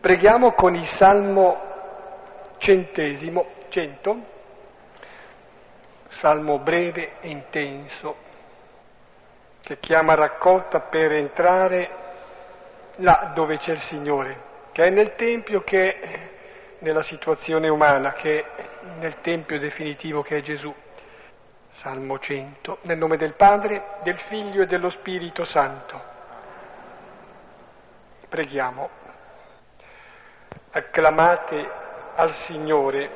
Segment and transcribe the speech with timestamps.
[0.00, 1.68] Preghiamo con il Salmo
[2.56, 4.16] centesimo, cento,
[6.08, 8.16] salmo breve e intenso,
[9.60, 11.90] che chiama raccolta per entrare
[12.96, 14.42] là dove c'è il Signore,
[14.72, 16.28] che è nel Tempio, che è
[16.78, 18.64] nella situazione umana, che è
[19.00, 20.74] nel Tempio definitivo che è Gesù.
[21.72, 26.02] Salmo 100, nel nome del Padre, del Figlio e dello Spirito Santo.
[28.30, 28.99] Preghiamo.
[30.72, 31.68] Acclamate
[32.14, 33.10] al Signore,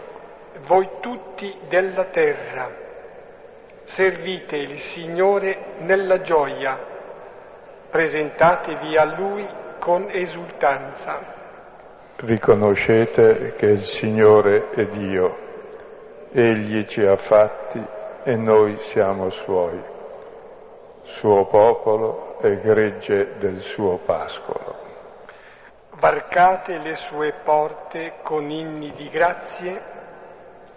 [0.66, 2.69] voi tutti della terra.
[3.84, 6.77] Servite il Signore nella gioia.
[7.88, 9.46] Presentatevi a Lui
[9.79, 11.20] con esultanza.
[12.16, 15.37] Riconoscete che il Signore è Dio.
[16.32, 17.80] Egli ci ha fatti
[18.24, 19.80] e noi siamo Suoi,
[21.02, 24.94] Suo popolo e gregge del Suo pascolo.
[26.01, 29.83] Varcate le sue porte con inni di grazie,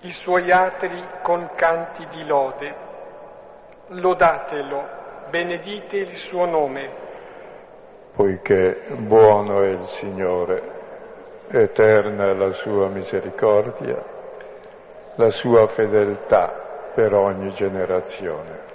[0.01, 2.75] i suoi atri con canti di lode.
[3.87, 4.87] Lodatelo,
[5.29, 7.05] benedite il suo nome.
[8.15, 10.61] Poiché buono è il Signore,
[11.49, 14.03] eterna è la sua misericordia,
[15.15, 18.65] la sua fedeltà per ogni generazione.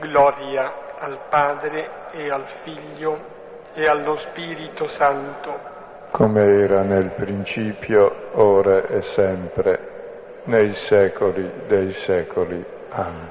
[0.00, 3.35] Gloria al Padre e al Figlio
[3.78, 5.60] e allo Spirito Santo,
[6.10, 12.64] come era nel principio, ora e sempre, nei secoli dei secoli.
[12.88, 13.28] Amen.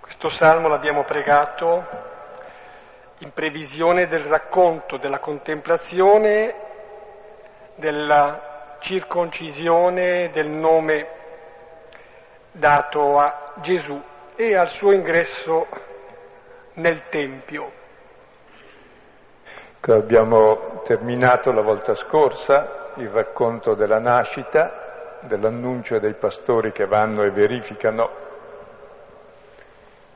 [0.00, 1.84] Questo salmo l'abbiamo pregato
[3.18, 6.54] in previsione del racconto, della contemplazione,
[7.74, 11.08] della circoncisione del nome
[12.52, 14.00] dato a Gesù
[14.36, 15.90] e al suo ingresso
[16.74, 17.80] nel Tempio.
[19.80, 27.30] Abbiamo terminato la volta scorsa il racconto della nascita, dell'annuncio dei pastori che vanno e
[27.30, 28.10] verificano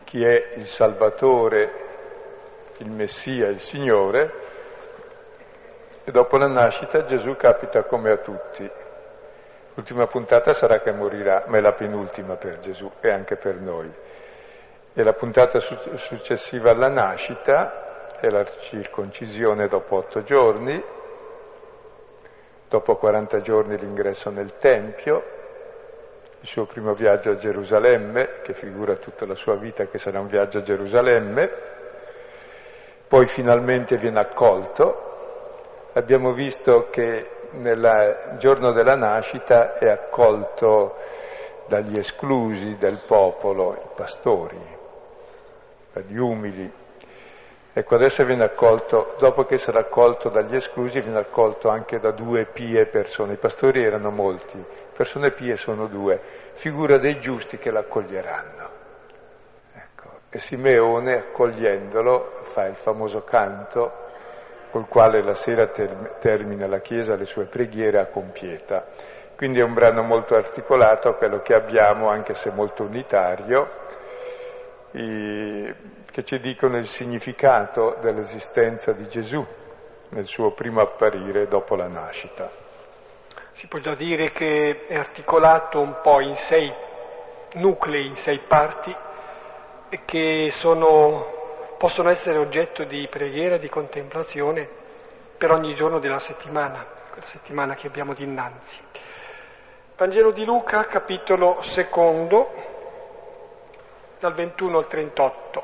[0.04, 1.84] chi è il Salvatore,
[2.78, 4.44] il Messia, il Signore,
[6.04, 8.70] e dopo la nascita Gesù capita come a tutti.
[9.74, 13.92] L'ultima puntata sarà che morirà, ma è la penultima per Gesù e anche per noi.
[14.98, 20.82] E la puntata successiva alla nascita è la circoncisione dopo otto giorni,
[22.66, 25.22] dopo 40 giorni l'ingresso nel Tempio,
[26.40, 30.28] il suo primo viaggio a Gerusalemme, che figura tutta la sua vita che sarà un
[30.28, 31.50] viaggio a Gerusalemme,
[33.06, 35.90] poi finalmente viene accolto.
[35.92, 40.96] Abbiamo visto che nel giorno della nascita è accolto
[41.66, 44.84] dagli esclusi del popolo, i pastori,
[45.96, 46.70] dagli umili.
[47.72, 52.46] Ecco, adesso viene accolto, dopo che sarà accolto dagli esclusi, viene accolto anche da due
[52.46, 53.34] pie persone.
[53.34, 54.62] I pastori erano molti,
[54.94, 56.20] persone pie sono due,
[56.52, 58.68] figura dei giusti che l'accoglieranno.
[59.74, 64.04] Ecco, e Simeone, accogliendolo, fa il famoso canto
[64.70, 68.84] col quale la sera ter- termina la Chiesa le sue preghiere a compieta.
[69.36, 73.84] Quindi è un brano molto articolato, quello che abbiamo, anche se molto unitario,
[74.96, 79.44] che ci dicono il significato dell'esistenza di Gesù
[80.08, 82.50] nel suo primo apparire dopo la nascita.
[83.52, 86.72] Si può già dire che è articolato un po' in sei
[87.54, 88.94] nuclei, in sei parti,
[90.04, 94.68] che sono, possono essere oggetto di preghiera, di contemplazione
[95.36, 98.78] per ogni giorno della settimana, quella settimana che abbiamo dinanzi.
[99.96, 102.75] Vangelo di Luca, capitolo secondo,
[104.18, 105.62] dal 21 al 38.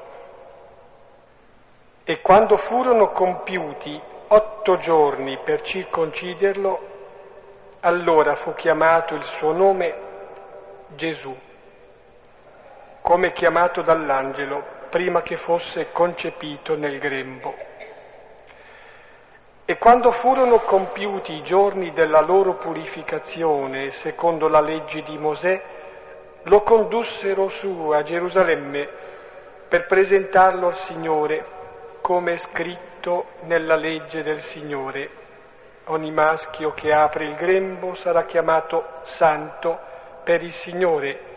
[2.05, 6.91] E quando furono compiuti otto giorni per circonciderlo,
[7.81, 10.11] allora fu chiamato il suo nome
[10.95, 11.37] Gesù,
[13.01, 17.55] come chiamato dall'angelo prima che fosse concepito nel grembo.
[19.65, 25.63] E quando furono compiuti i giorni della loro purificazione, secondo la legge di Mosè,
[26.45, 28.89] lo condussero su a Gerusalemme
[29.69, 31.45] per presentarlo al Signore,
[32.01, 35.21] come è scritto nella legge del Signore.
[35.87, 39.79] Ogni maschio che apre il grembo sarà chiamato santo
[40.23, 41.31] per il Signore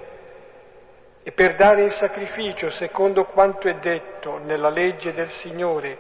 [1.24, 5.98] e per dare in sacrificio, secondo quanto è detto nella legge del Signore,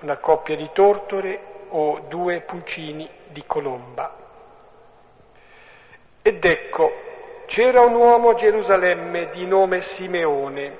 [0.00, 4.16] una coppia di tortore o due pulcini di colomba.
[6.22, 6.90] Ed ecco,
[7.50, 10.78] c'era un uomo a Gerusalemme di nome Simeone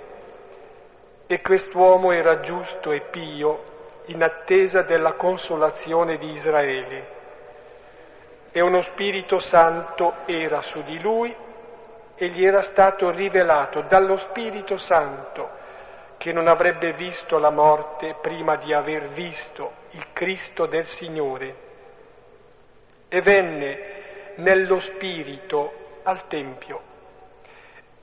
[1.27, 7.09] e quest'uomo era giusto e pio in attesa della consolazione di Israele.
[8.53, 11.35] E uno Spirito Santo era su di lui
[12.15, 15.51] e gli era stato rivelato dallo Spirito Santo
[16.19, 21.55] che non avrebbe visto la morte prima di aver visto il Cristo del Signore.
[23.09, 26.81] E venne nello Spirito al Tempio.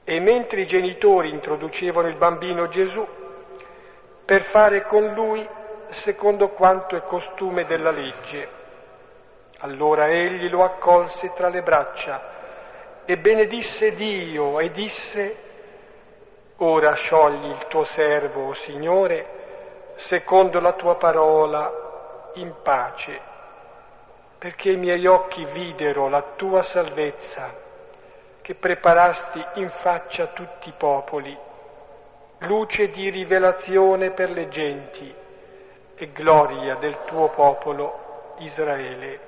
[0.04, 3.06] E mentre i genitori introducevano il bambino Gesù,
[4.26, 5.48] per fare con lui
[5.90, 8.50] secondo quanto è costume della legge,
[9.60, 12.36] allora egli lo accolse tra le braccia
[13.06, 15.36] e benedisse Dio e disse,
[16.58, 23.20] ora sciogli il tuo servo, o Signore, secondo la tua parola, in pace,
[24.38, 27.66] perché i miei occhi videro la tua salvezza,
[28.48, 31.38] che preparasti in faccia a tutti i popoli,
[32.44, 35.14] luce di rivelazione per le genti
[35.94, 39.20] e gloria del tuo popolo Israele.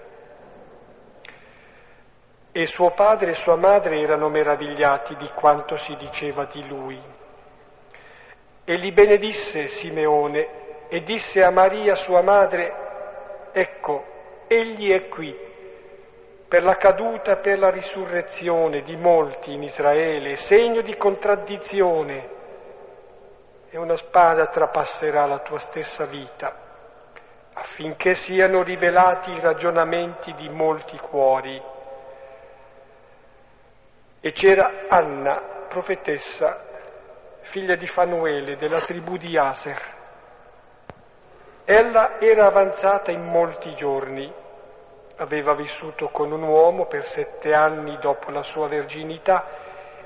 [2.54, 6.98] E suo padre e sua madre erano meravigliati di quanto si diceva di lui.
[8.63, 14.01] E li benedisse Simeone e disse a Maria sua madre, ecco,
[14.48, 15.49] egli è qui,
[16.50, 22.38] per la caduta e per la risurrezione di molti in Israele, segno di contraddizione,
[23.69, 26.51] e una spada trapasserà la tua stessa vita,
[27.54, 31.62] affinché siano rivelati i ragionamenti di molti cuori
[34.22, 36.66] e c'era Anna, profetessa,
[37.42, 39.98] figlia di Fanuele, della tribù di Aser.
[41.63, 44.34] Ella era avanzata in molti giorni,
[45.19, 49.45] aveva vissuto con un uomo per sette anni dopo la sua verginità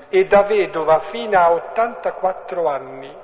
[0.08, 3.16] e da vedova fino a 84 anni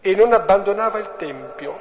[0.00, 1.80] e non abbandonava il Tempio,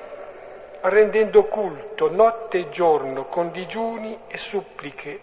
[0.81, 5.19] rendendo culto notte e giorno con digiuni e suppliche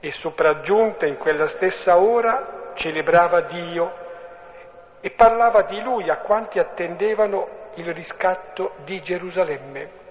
[0.00, 4.04] e sopraggiunta in quella stessa ora celebrava Dio
[5.00, 10.05] e parlava di lui a quanti attendevano il riscatto di Gerusalemme.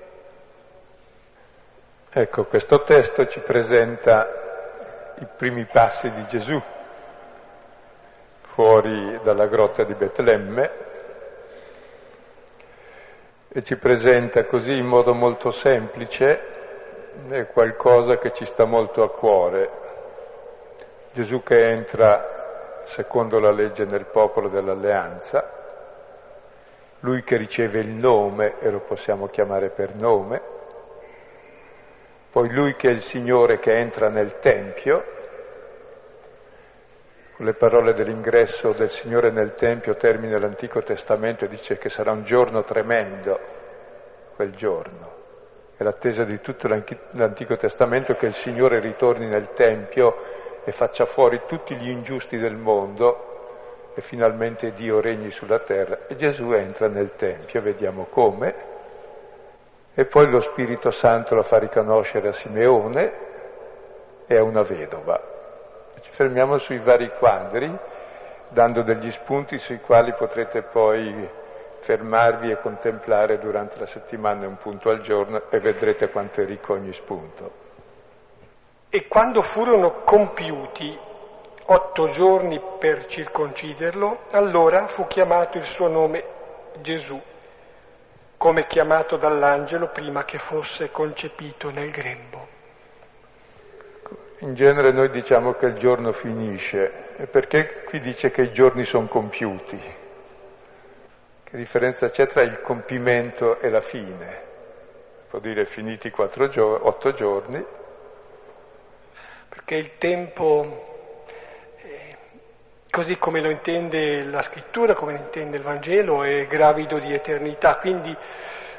[2.17, 6.57] Ecco, questo testo ci presenta i primi passi di Gesù
[8.53, 10.71] fuori dalla grotta di Betlemme
[13.49, 16.39] e ci presenta così in modo molto semplice
[17.27, 19.69] è qualcosa che ci sta molto a cuore.
[21.11, 25.51] Gesù che entra secondo la legge nel popolo dell'alleanza,
[27.01, 30.54] lui che riceve il nome e lo possiamo chiamare per nome,
[32.35, 35.05] poi lui che è il Signore che entra nel Tempio,
[37.37, 42.11] con le parole dell'ingresso del Signore nel Tempio termina l'Antico Testamento e dice che sarà
[42.11, 43.39] un giorno tremendo,
[44.35, 45.13] quel giorno.
[45.77, 51.43] È l'attesa di tutto l'Antico Testamento che il Signore ritorni nel Tempio e faccia fuori
[51.47, 55.99] tutti gli ingiusti del mondo e finalmente Dio regni sulla terra.
[56.07, 58.74] E Gesù entra nel Tempio, vediamo come,
[59.95, 63.13] e poi lo Spirito Santo lo fa riconoscere a Simeone
[64.27, 65.19] e a una vedova.
[66.01, 67.73] Ci fermiamo sui vari quadri,
[68.49, 71.27] dando degli spunti sui quali potrete poi
[71.79, 76.73] fermarvi e contemplare durante la settimana un punto al giorno e vedrete quanto è ricco
[76.73, 77.63] ogni spunto.
[78.89, 80.99] E quando furono compiuti
[81.67, 86.23] otto giorni per circonciderlo, allora fu chiamato il suo nome
[86.81, 87.19] Gesù,
[88.45, 92.47] come chiamato dall'angelo prima che fosse concepito nel grembo.
[94.41, 96.91] In genere noi diciamo che il giorno finisce,
[97.31, 99.81] perché qui dice che i giorni sono compiuti.
[101.43, 104.43] Che differenza c'è tra il compimento e la fine?
[105.27, 106.13] Può dire finiti
[106.47, 107.65] gio- otto giorni.
[109.49, 110.94] Perché il tempo,
[112.95, 117.75] così come lo intende la scrittura, come lo intende il Vangelo, è gravido di eternità,
[117.75, 118.15] quindi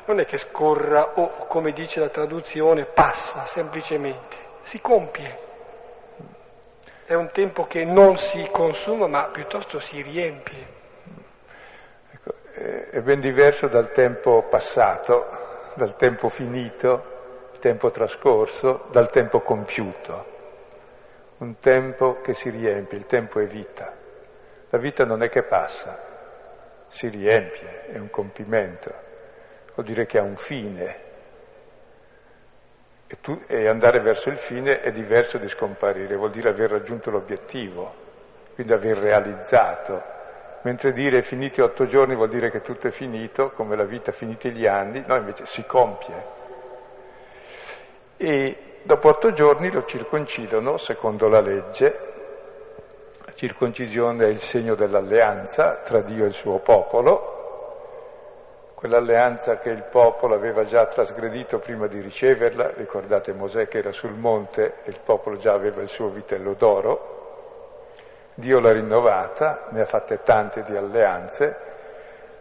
[0.07, 5.39] non è che scorra o, come dice la traduzione, passa semplicemente, si compie.
[7.05, 10.75] È un tempo che non si consuma ma piuttosto si riempie
[12.91, 15.27] è ben diverso dal tempo passato,
[15.75, 20.25] dal tempo finito, il tempo trascorso, dal tempo compiuto.
[21.37, 24.05] Un tempo che si riempie, il tempo è vita.
[24.77, 25.99] La vita non è che passa,
[26.89, 28.93] si riempie, è un compimento,
[29.75, 30.97] vuol dire che ha un fine.
[33.07, 37.11] E, tu, e andare verso il fine è diverso di scomparire, vuol dire aver raggiunto
[37.11, 37.95] l'obiettivo,
[38.55, 40.15] quindi aver realizzato
[40.63, 44.51] Mentre dire finiti otto giorni vuol dire che tutto è finito, come la vita finiti
[44.51, 46.25] gli anni, no, invece si compie.
[48.17, 52.16] E dopo otto giorni lo circoncidono secondo la legge.
[53.37, 60.35] Circoncisione è il segno dell'alleanza tra Dio e il suo popolo, quell'alleanza che il popolo
[60.35, 65.37] aveva già trasgredito prima di riceverla, ricordate Mosè che era sul monte e il popolo
[65.37, 67.91] già aveva il suo vitello d'oro,
[68.37, 71.57] Dio l'ha rinnovata, ne ha fatte tante di alleanze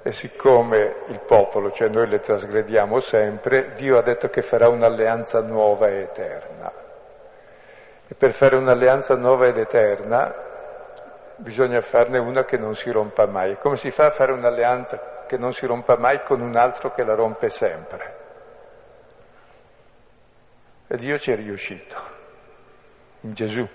[0.02, 5.42] e siccome il popolo, cioè noi le trasgrediamo sempre, Dio ha detto che farà un'alleanza
[5.42, 6.72] nuova e eterna.
[8.08, 10.45] E per fare un'alleanza nuova ed eterna
[11.38, 13.58] bisogna farne una che non si rompa mai.
[13.58, 17.04] Come si fa a fare un'alleanza che non si rompa mai con un altro che
[17.04, 18.24] la rompe sempre?
[20.88, 21.96] E Dio ci è riuscito,
[23.22, 23.68] in Gesù.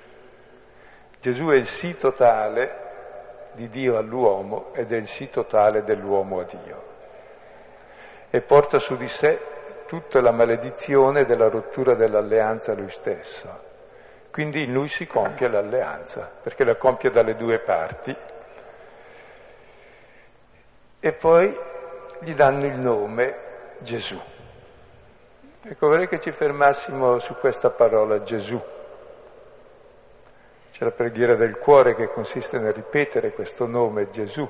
[1.20, 6.44] Gesù è il sì totale di Dio all'uomo ed è il sì totale dell'uomo a
[6.44, 6.88] Dio.
[8.30, 9.38] E porta su di sé
[9.86, 13.69] tutta la maledizione della rottura dell'alleanza lui stesso.
[14.30, 18.16] Quindi in lui si compie l'alleanza, perché la compie dalle due parti.
[21.00, 21.58] E poi
[22.20, 23.36] gli danno il nome
[23.80, 24.20] Gesù.
[25.62, 28.60] Ecco, vorrei che ci fermassimo su questa parola Gesù.
[30.70, 34.48] C'è la preghiera del cuore che consiste nel ripetere questo nome Gesù,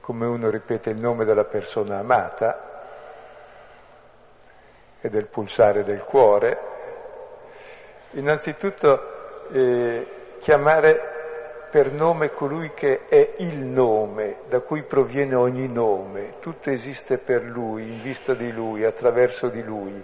[0.00, 2.74] come uno ripete il nome della persona amata
[5.00, 6.75] e del pulsare del cuore.
[8.12, 10.06] Innanzitutto eh,
[10.40, 11.14] chiamare
[11.70, 17.42] per nome colui che è il nome, da cui proviene ogni nome, tutto esiste per
[17.42, 20.02] lui, in vista di lui, attraverso di lui.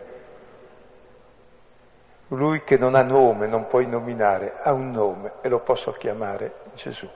[2.29, 6.53] Lui che non ha nome, non puoi nominare, ha un nome e lo posso chiamare
[6.75, 7.09] Gesù.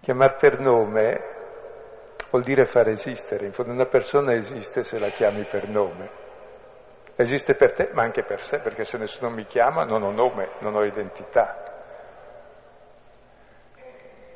[0.00, 1.22] Chiamare per nome
[2.30, 6.26] vuol dire far esistere, in fondo una persona esiste se la chiami per nome.
[7.20, 10.50] Esiste per te, ma anche per sé, perché se nessuno mi chiama non ho nome,
[10.60, 11.64] non ho identità.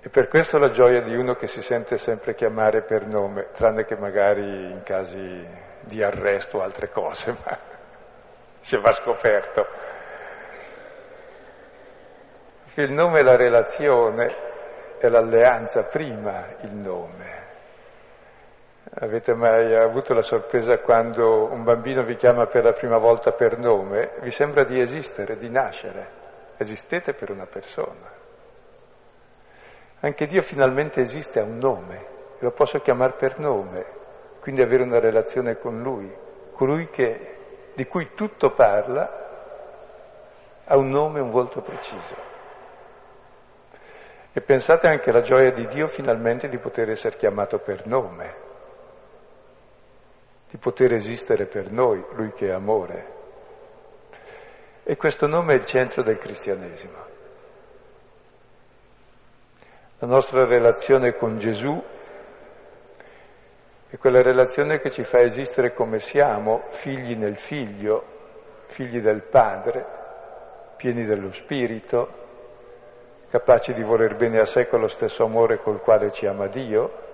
[0.01, 3.85] E per questo la gioia di uno che si sente sempre chiamare per nome, tranne
[3.85, 5.47] che magari in casi
[5.83, 7.57] di arresto o altre cose, ma
[8.59, 9.65] se va scoperto.
[12.65, 14.35] Perché il nome è la relazione,
[14.99, 17.42] è l'alleanza prima il nome.
[18.95, 23.57] Avete mai avuto la sorpresa quando un bambino vi chiama per la prima volta per
[23.57, 24.17] nome?
[24.21, 26.21] Vi sembra di esistere, di nascere.
[26.59, 28.13] Esistete per una persona.
[30.01, 32.07] Anche Dio finalmente esiste, ha un nome,
[32.41, 33.87] lo posso chiamare per nome,
[34.41, 36.15] quindi avere una relazione con Lui,
[36.53, 37.37] colui che
[37.73, 39.21] di cui tutto parla,
[40.67, 42.17] ha un nome e un volto preciso.
[44.35, 48.51] E pensate anche alla gioia di Dio finalmente di poter essere chiamato per nome,
[50.53, 53.07] di poter esistere per noi, Lui che è amore.
[54.83, 56.99] E questo nome è il centro del cristianesimo.
[60.01, 61.83] La nostra relazione con Gesù
[63.89, 68.05] è quella relazione che ci fa esistere come siamo, figli nel figlio,
[68.67, 69.87] figli del Padre,
[70.77, 72.21] pieni dello Spirito,
[73.31, 77.12] capaci di voler bene a sé con lo stesso amore col quale ci ama Dio,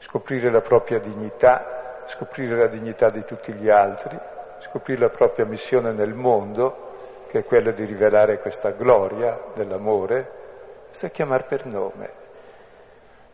[0.00, 4.18] scoprire la propria dignità, scoprire la dignità di tutti gli altri,
[4.58, 6.88] scoprire la propria missione nel mondo,
[7.28, 10.38] che è quella di rivelare questa gloria dell'amore,
[10.86, 12.10] questo è chiamare per nome.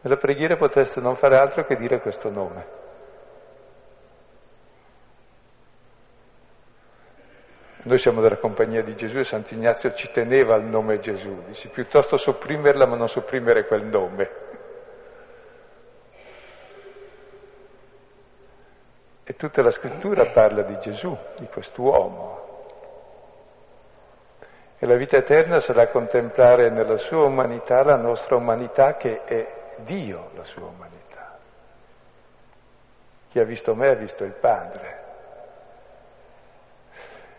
[0.03, 2.85] Nella preghiera potreste non fare altro che dire questo nome.
[7.83, 12.17] Noi siamo della compagnia di Gesù e Sant'Ignazio ci teneva al nome Gesù, dice piuttosto
[12.17, 14.46] sopprimerla ma non sopprimere quel nome.
[19.29, 22.45] E tutta la scrittura parla di Gesù, di quest'uomo.
[24.79, 30.31] E la vita eterna sarà contemplare nella sua umanità la nostra umanità che è Dio
[30.37, 31.39] la sua umanità.
[33.29, 35.05] Chi ha visto me ha visto il Padre.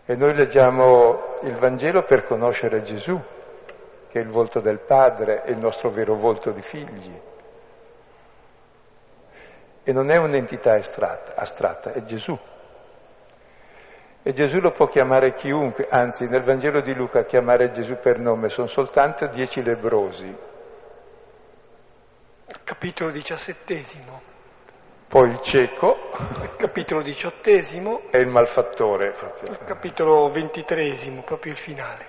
[0.06, 3.18] E noi leggiamo il Vangelo per conoscere Gesù,
[4.10, 7.27] che è il volto del Padre e il nostro vero volto di figli.
[9.88, 12.38] E non è un'entità astratta, astratta è Gesù.
[14.22, 18.50] E Gesù lo può chiamare chiunque, anzi nel Vangelo di Luca chiamare Gesù per nome
[18.50, 20.36] sono soltanto dieci lebrosi,
[22.66, 24.22] capitolo diciassettesimo.
[25.08, 26.10] Poi il cieco,
[26.60, 28.10] capitolo diciottesimo.
[28.12, 29.14] E il malfattore.
[29.14, 29.52] Proprio.
[29.52, 32.08] Il capitolo ventitresimo, proprio il finale.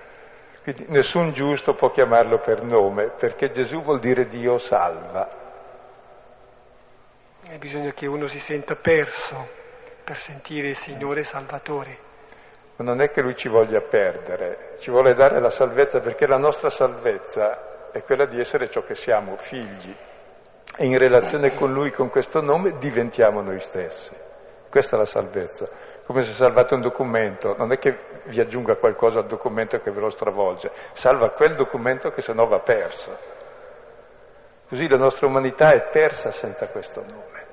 [0.63, 5.38] Quindi nessun giusto può chiamarlo per nome, perché Gesù vuol dire Dio salva.
[7.57, 9.47] Bisogna che uno si senta perso
[10.03, 11.97] per sentire il Signore Salvatore.
[12.77, 16.69] Non è che Lui ci voglia perdere, ci vuole dare la salvezza perché la nostra
[16.69, 19.93] salvezza è quella di essere ciò che siamo, figli.
[20.77, 24.15] E in relazione con Lui, con questo nome, diventiamo noi stessi.
[24.69, 25.67] Questa è la salvezza.
[26.05, 29.99] Come se salvate un documento, non è che vi aggiunga qualcosa al documento che ve
[29.99, 33.38] lo stravolge, salva quel documento che sennò va perso.
[34.69, 37.47] Così la nostra umanità è persa senza questo nome.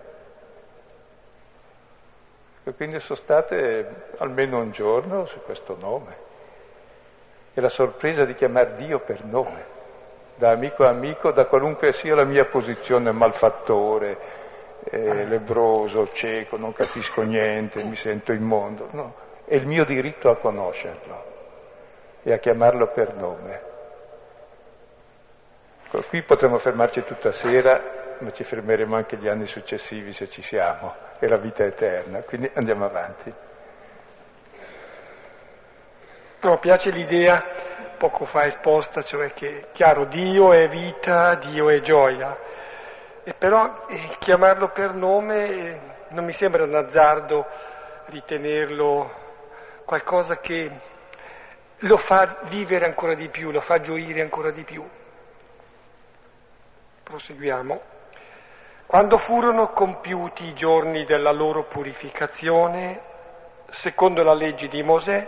[2.63, 6.17] E quindi sono state almeno un giorno su questo nome.
[7.55, 9.75] E la sorpresa di chiamare Dio per nome
[10.37, 14.19] da amico a amico, da qualunque sia la mia posizione, malfattore,
[14.85, 18.89] eh, lebroso, cieco, non capisco niente, mi sento immondo.
[18.93, 19.15] No,
[19.47, 21.25] è il mio diritto a conoscerlo
[22.23, 23.75] e a chiamarlo per nome.
[25.89, 30.95] Qui potremmo fermarci tutta sera, ma ci fermeremo anche gli anni successivi se ci siamo,
[31.19, 33.33] è la vita eterna, quindi andiamo avanti.
[36.41, 37.43] No, piace l'idea
[37.97, 42.37] poco fa esposta, cioè che, chiaro, Dio è vita, Dio è gioia,
[43.23, 47.47] e però eh, chiamarlo per nome eh, non mi sembra un azzardo
[48.07, 49.25] ritenerlo
[49.85, 50.71] qualcosa che
[51.79, 54.85] lo fa vivere ancora di più, lo fa gioire ancora di più.
[57.07, 57.81] Proseguiamo.
[58.85, 63.01] Quando furono compiuti i giorni della loro purificazione,
[63.69, 65.25] secondo la legge di Mosè,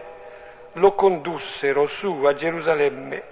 [0.72, 3.22] lo condussero su a Gerusalemme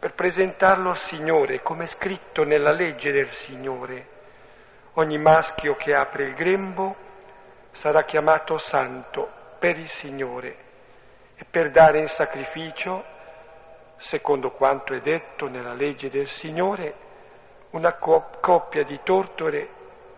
[0.00, 4.08] per presentarlo al Signore, come è scritto nella legge del Signore.
[4.94, 6.96] Ogni maschio che apre il grembo
[7.70, 9.30] sarà chiamato santo
[9.60, 10.56] per il Signore
[11.36, 13.04] e per dare in sacrificio,
[13.94, 17.06] secondo quanto è detto nella legge del Signore,
[17.70, 19.68] una coppia di tortore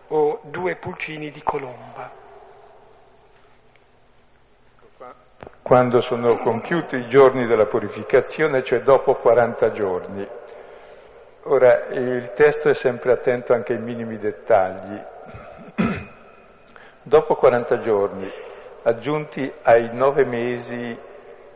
[0.07, 2.21] o due pulcini di colomba.
[5.71, 10.27] quando sono compiuti i giorni della purificazione, cioè dopo 40 giorni.
[11.43, 15.01] Ora, il testo è sempre attento anche ai minimi dettagli.
[17.03, 18.29] dopo 40 giorni,
[18.83, 20.97] aggiunti ai nove mesi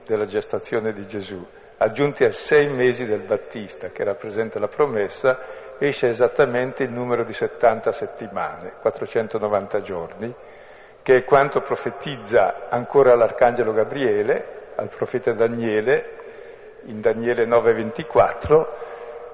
[0.06, 1.46] della gestazione di Gesù,
[1.78, 5.38] aggiunti ai sei mesi del Battista, che rappresenta la promessa,
[5.80, 10.34] esce esattamente il numero di 70 settimane, 490 giorni,
[11.02, 16.24] che è quanto profetizza ancora l'Arcangelo Gabriele al profeta Daniele,
[16.86, 18.68] in Daniele 9:24,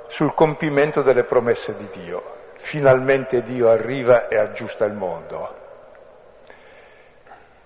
[0.08, 2.40] sul compimento delle promesse di Dio.
[2.56, 5.56] Finalmente Dio arriva e aggiusta il mondo.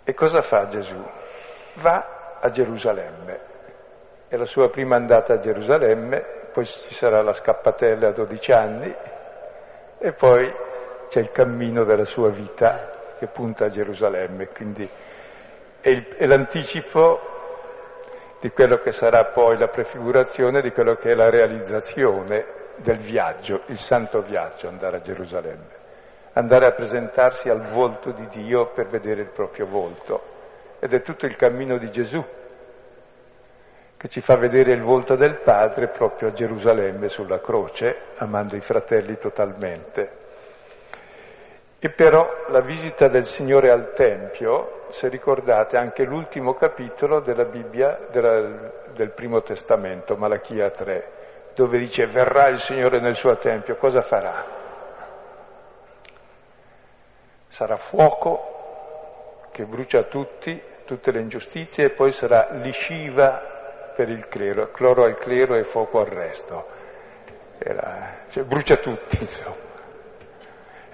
[0.04, 1.04] E cosa fa Gesù?
[1.76, 3.40] Va a Gerusalemme.
[4.28, 8.96] È la sua prima andata a Gerusalemme, poi ci sarà la scappatella a 12 anni
[9.98, 10.50] e poi
[11.10, 14.90] c'è il cammino della sua vita che punta a Gerusalemme, quindi
[15.82, 17.20] è, il, è l'anticipo
[18.40, 22.46] di quello che sarà poi la prefigurazione di quello che è la realizzazione
[22.78, 25.76] del viaggio, il santo viaggio, andare a Gerusalemme,
[26.36, 30.22] andare a presentarsi al volto di Dio per vedere il proprio volto.
[30.80, 32.24] Ed è tutto il cammino di Gesù
[34.06, 38.62] che ci fa vedere il volto del Padre proprio a Gerusalemme sulla croce, amando i
[38.62, 40.24] fratelli totalmente.
[41.80, 47.46] E però la visita del Signore al Tempio, se ricordate, è anche l'ultimo capitolo della
[47.46, 51.12] Bibbia della, del Primo Testamento, Malachia 3,
[51.56, 54.46] dove dice verrà il Signore nel suo Tempio, cosa farà?
[57.48, 63.54] Sarà fuoco che brucia tutti, tutte le ingiustizie e poi sarà lisciva
[63.96, 66.68] per il clero, cloro al clero e fuoco al resto.
[67.58, 69.66] Era, cioè, brucia tutti, insomma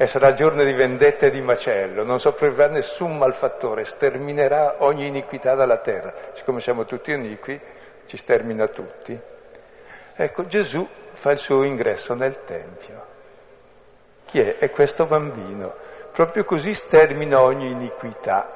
[0.02, 5.54] e sarà giorno di vendetta e di macello, non sopravviverà nessun malfattore, sterminerà ogni iniquità
[5.54, 6.12] dalla terra.
[6.32, 7.62] Siccome siamo tutti iniqui,
[8.08, 9.16] ci stermina tutti.
[10.16, 13.06] Ecco, Gesù fa il suo ingresso nel Tempio.
[14.26, 14.58] Chi è?
[14.58, 15.72] È questo bambino.
[16.12, 18.50] Proprio così stermina ogni iniquità.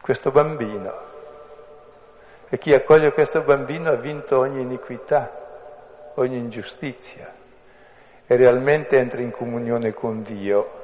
[0.00, 1.11] Questo bambino.
[2.54, 7.32] E chi accoglie questo bambino ha vinto ogni iniquità, ogni ingiustizia
[8.26, 10.80] e realmente entra in comunione con Dio.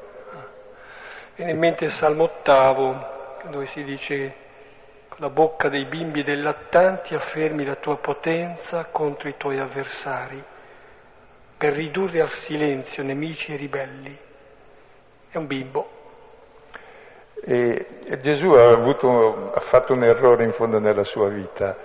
[1.35, 4.35] Viene in mente il Salmo ottavo, dove si dice
[5.09, 9.59] con la bocca dei bimbi e dei lattanti affermi la tua potenza contro i tuoi
[9.59, 10.42] avversari,
[11.54, 14.18] per ridurre al silenzio nemici e ribelli.
[15.28, 15.96] È un bimbo.
[17.40, 17.87] E,
[18.20, 21.77] Gesù ha, avuto, ha, fatto un errore in fondo nella sua vita,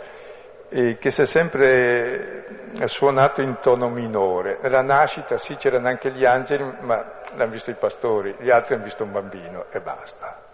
[0.70, 2.46] che si è sempre
[2.86, 4.58] suonato in tono minore.
[4.62, 8.84] Nella nascita sì c'erano anche gli angeli, ma l'hanno visto i pastori, gli altri hanno
[8.84, 10.52] visto un bambino e basta.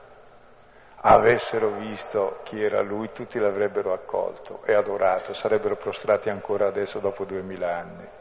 [1.01, 7.23] Avessero visto chi era lui, tutti l'avrebbero accolto e adorato, sarebbero prostrati ancora adesso dopo
[7.23, 8.18] duemila anni.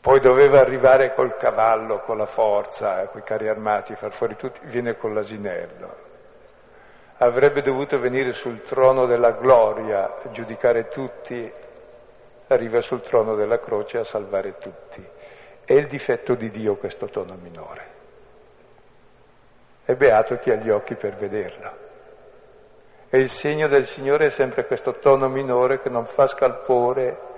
[0.00, 4.60] Poi doveva arrivare col cavallo, con la forza, con i carri armati, far fuori tutti,
[4.64, 6.08] viene con l'asinello.
[7.18, 11.52] Avrebbe dovuto venire sul trono della gloria, giudicare tutti,
[12.46, 15.06] arriva sul trono della croce a salvare tutti.
[15.66, 17.98] È il difetto di Dio questo tono minore.
[19.84, 21.88] È beato chi ha gli occhi per vederlo.
[23.10, 27.28] E il segno del Signore è sempre questo tono minore che non fa scalpore,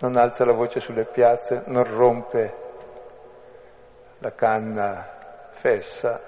[0.00, 2.54] non alza la voce sulle piazze, non rompe
[4.18, 6.20] la canna fessa,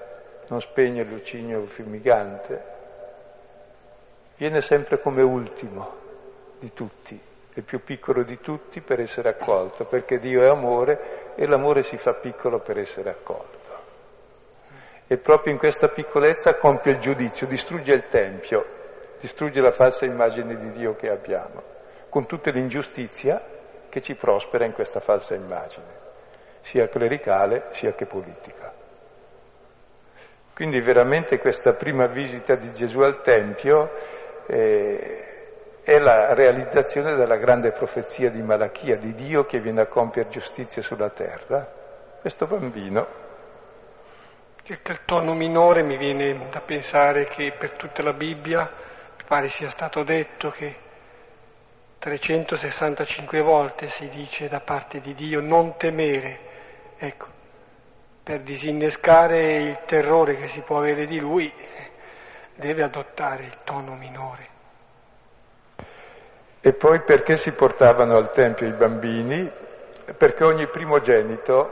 [0.47, 2.63] non spegne il lucinio fumigante,
[4.35, 5.99] viene sempre come ultimo
[6.59, 7.19] di tutti,
[7.53, 11.97] il più piccolo di tutti per essere accolto, perché Dio è amore e l'amore si
[11.97, 13.59] fa piccolo per essere accolto.
[15.07, 18.65] E proprio in questa piccolezza compie il giudizio, distrugge il Tempio,
[19.19, 21.61] distrugge la falsa immagine di Dio che abbiamo,
[22.09, 23.59] con tutta l'ingiustizia
[23.91, 25.85] che ci prospera in questa falsa immagine,
[26.61, 28.73] sia clericale sia che politica.
[30.53, 33.91] Quindi veramente questa prima visita di Gesù al Tempio
[34.47, 35.31] eh,
[35.83, 40.81] è la realizzazione della grande profezia di Malachia, di Dio che viene a compiere giustizia
[40.81, 41.67] sulla terra.
[42.21, 43.07] Questo bambino.
[44.63, 48.69] Che il tono minore mi viene da pensare che per tutta la Bibbia
[49.27, 50.75] pare sia stato detto che
[52.01, 56.39] 365 volte si dice da parte di Dio non temere,
[56.97, 57.27] ecco,
[58.23, 61.53] per disinnescare il terrore che si può avere di Lui
[62.55, 64.47] deve adottare il tono minore.
[66.61, 69.47] E poi perché si portavano al Tempio i bambini?
[70.17, 71.69] Perché ogni primogenito,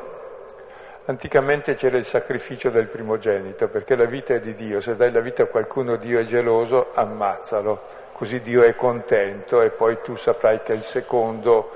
[1.06, 5.22] anticamente c'era il sacrificio del primogenito, perché la vita è di Dio, se dai la
[5.22, 10.62] vita a qualcuno Dio è geloso, ammazzalo così Dio è contento e poi tu saprai
[10.62, 11.72] che il secondo,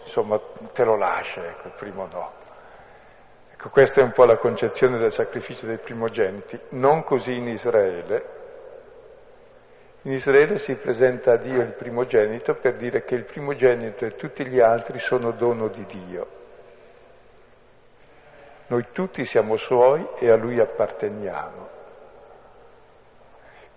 [0.00, 0.40] insomma,
[0.72, 2.32] te lo lascia, ecco, il primo no.
[3.52, 8.24] Ecco, questa è un po' la concezione del sacrificio dei primogeniti, non così in Israele.
[10.04, 14.46] In Israele si presenta a Dio il primogenito per dire che il primogenito e tutti
[14.46, 16.26] gli altri sono dono di Dio.
[18.68, 21.80] Noi tutti siamo suoi e a lui apparteniamo.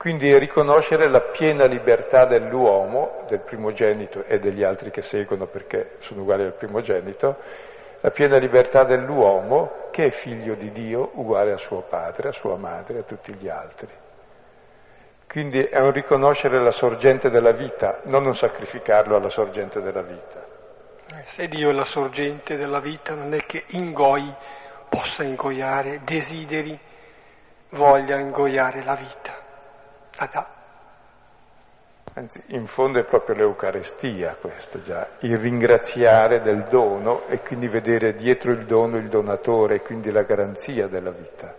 [0.05, 6.21] Quindi riconoscere la piena libertà dell'uomo, del primogenito e degli altri che seguono perché sono
[6.21, 7.35] uguali al primogenito,
[8.01, 12.55] la piena libertà dell'uomo che è figlio di Dio, uguale a suo padre, a sua
[12.55, 13.87] madre, a tutti gli altri.
[15.27, 20.45] Quindi è un riconoscere la sorgente della vita, non un sacrificarlo alla sorgente della vita.
[21.15, 24.31] Eh, se Dio è la sorgente della vita, non è che ingoi
[24.87, 26.79] possa ingoiare, desideri,
[27.69, 29.44] voglia ingoiare la vita.
[30.17, 30.47] Adà.
[32.13, 38.13] Anzi, in fondo è proprio l'Eucarestia questo già, il ringraziare del dono e quindi vedere
[38.13, 41.53] dietro il dono il donatore e quindi la garanzia della vita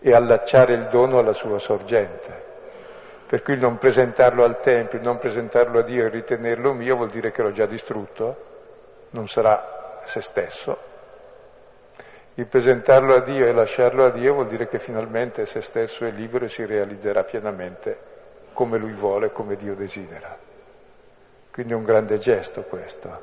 [0.00, 2.50] e allacciare il dono alla sua sorgente.
[3.28, 7.30] Per cui non presentarlo al Tempio, non presentarlo a Dio e ritenerlo mio vuol dire
[7.30, 8.36] che l'ho già distrutto,
[9.10, 10.76] non sarà se stesso,
[12.34, 16.10] il presentarlo a Dio e lasciarlo a Dio vuol dire che finalmente se stesso è
[16.10, 18.10] libero e si realizzerà pienamente
[18.54, 20.34] come lui vuole, come Dio desidera.
[21.50, 23.20] Quindi è un grande gesto questo,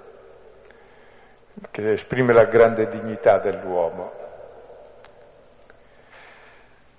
[1.71, 4.11] che esprime la grande dignità dell'uomo.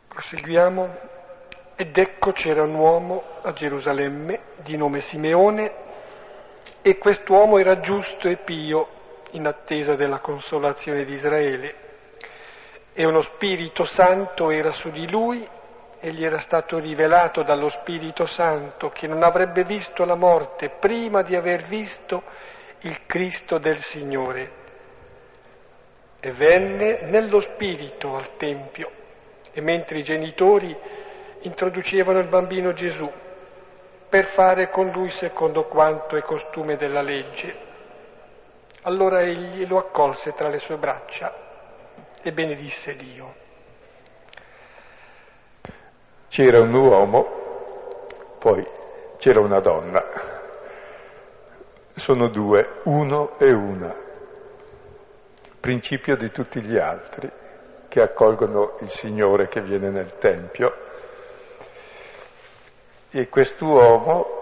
[0.08, 1.18] Proseguiamo.
[1.76, 5.72] Ed ecco c'era un uomo a Gerusalemme di nome Simeone
[6.82, 8.86] e quest'uomo era giusto e pio
[9.30, 11.89] in attesa della consolazione di Israele
[12.92, 15.46] e uno Spirito Santo era su di lui
[16.00, 21.22] e gli era stato rivelato dallo Spirito Santo che non avrebbe visto la morte prima
[21.22, 22.22] di aver visto
[22.80, 24.58] il Cristo del Signore.
[26.18, 28.90] E venne nello Spirito al Tempio
[29.52, 30.76] e mentre i genitori
[31.42, 33.10] introducevano il bambino Gesù
[34.08, 37.68] per fare con lui secondo quanto è costume della legge,
[38.82, 41.48] allora egli lo accolse tra le sue braccia
[42.22, 43.34] e benedisse Dio.
[46.28, 47.26] C'era un uomo,
[48.38, 48.66] poi
[49.18, 50.04] c'era una donna.
[51.94, 53.94] Sono due, uno e una,
[55.60, 57.30] principio di tutti gli altri.
[57.90, 60.72] che accolgono il Signore che viene nel Tempio.
[63.10, 64.39] E quest'uomo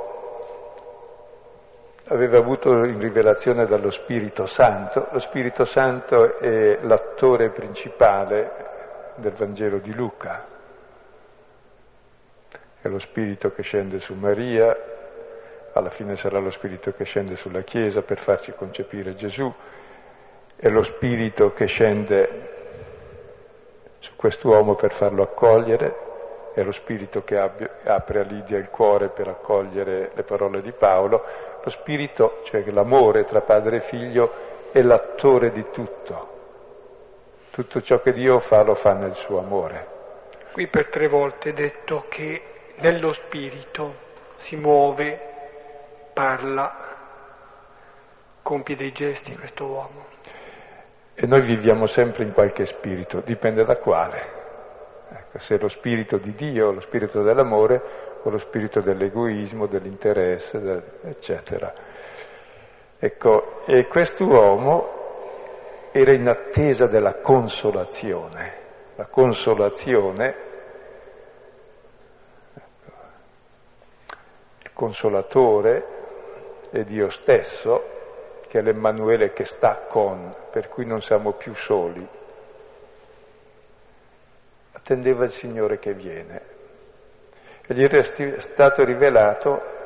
[2.09, 5.09] aveva avuto in rivelazione dallo Spirito Santo.
[5.11, 8.66] Lo Spirito Santo è l'attore principale
[9.16, 10.47] del Vangelo di Luca.
[12.81, 14.75] È lo Spirito che scende su Maria,
[15.73, 19.53] alla fine sarà lo Spirito che scende sulla Chiesa per farci concepire Gesù,
[20.57, 22.57] è lo Spirito che scende
[23.99, 26.07] su quest'uomo per farlo accogliere,
[26.55, 31.25] è lo Spirito che apre a Lidia il cuore per accogliere le parole di Paolo,
[31.62, 34.33] lo Spirito, cioè l'amore tra padre e figlio,
[34.73, 36.37] è l'attore di tutto.
[37.51, 39.97] Tutto ciò che Dio fa lo fa nel suo amore.
[40.53, 42.42] Qui per tre volte è detto che
[42.77, 45.21] nello Spirito si muove,
[46.12, 46.87] parla,
[48.42, 50.07] compie dei gesti questo uomo.
[51.14, 54.37] E noi viviamo sempre in qualche spirito, dipende da quale.
[55.11, 60.83] Ecco, se lo spirito di Dio, lo spirito dell'amore o lo spirito dell'egoismo, dell'interesse, del,
[61.02, 61.72] eccetera.
[62.98, 64.96] Ecco, e quest'uomo
[65.92, 68.66] era in attesa della consolazione.
[68.96, 70.35] La consolazione,
[72.54, 72.92] ecco,
[74.62, 75.87] il consolatore
[76.70, 77.96] è Dio stesso,
[78.48, 82.07] che è l'Emmanuele che sta con, per cui non siamo più soli.
[84.72, 86.57] Attendeva il Signore che viene
[87.70, 89.76] e gli era stato rivelato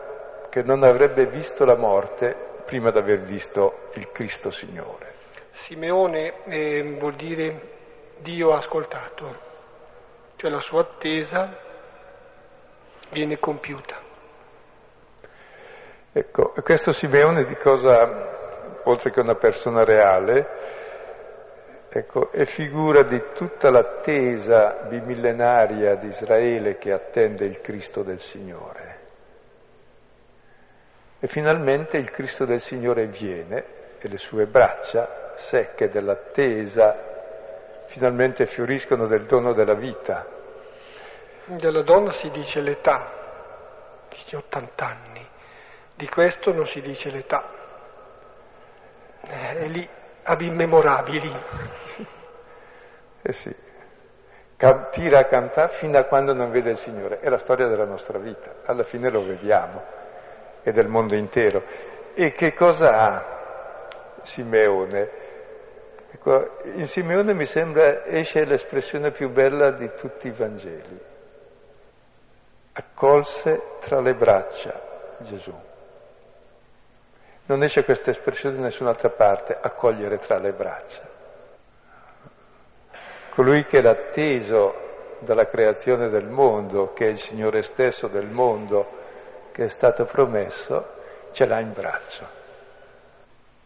[0.51, 5.15] che non avrebbe visto la morte prima di aver visto il Cristo Signore.
[5.51, 7.71] Simeone eh, vuol dire
[8.19, 9.37] Dio ha ascoltato,
[10.37, 11.59] cioè la sua attesa
[13.11, 13.97] viene compiuta.
[16.13, 20.82] Ecco, questo Simeone di cosa, oltre che una persona reale,
[21.95, 29.01] Ecco, è figura di tutta l'attesa bimillenaria di Israele che attende il Cristo del Signore.
[31.21, 33.65] E finalmente il Cristo del Signore viene
[33.99, 36.97] e le sue braccia, secche dell'attesa,
[37.89, 40.27] finalmente fioriscono del dono della vita.
[41.45, 43.07] Della donna si dice l'età,
[44.09, 45.29] dice 80 anni,
[45.95, 47.47] di questo non si dice l'età.
[49.21, 49.87] È lì
[50.23, 51.31] ad immemorabili.
[53.25, 53.55] Eh sì,
[54.91, 57.21] tira a cantare fino a quando non vede il Signore.
[57.21, 59.81] È la storia della nostra vita, alla fine lo vediamo,
[60.63, 61.63] e del mondo intero.
[62.15, 65.11] E che cosa ha Simeone?
[66.11, 71.01] Ecco, in Simeone mi sembra esce l'espressione più bella di tutti i Vangeli.
[72.73, 74.81] Accolse tra le braccia
[75.19, 75.55] Gesù.
[77.45, 81.03] Non esce questa espressione da nessun'altra parte, accogliere tra le braccia.
[83.31, 84.75] Colui che l'ha atteso
[85.19, 89.01] dalla creazione del mondo, che è il Signore stesso del mondo,
[89.51, 90.87] che è stato promesso,
[91.33, 92.41] ce l'ha in braccio.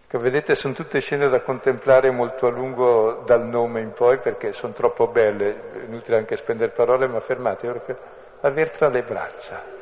[0.07, 4.53] Che vedete sono tutte scene da contemplare molto a lungo dal nome in poi perché
[4.53, 7.97] sono troppo belle, inutile anche spendere parole, ma fermate, perché
[8.41, 9.76] aver tra le braccia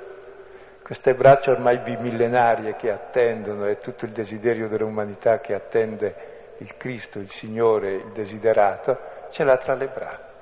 [0.84, 7.18] queste braccia ormai bimillenarie che attendono e tutto il desiderio dell'umanità che attende il Cristo,
[7.18, 8.98] il Signore, il desiderato,
[9.30, 10.32] ce l'ha tra le braccia.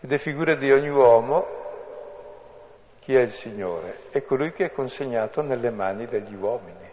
[0.00, 1.46] Ed è figura di ogni uomo
[2.98, 6.90] chi è il Signore, è colui che è consegnato nelle mani degli uomini.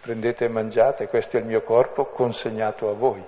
[0.00, 3.24] Prendete e mangiate, questo è il mio corpo consegnato a voi.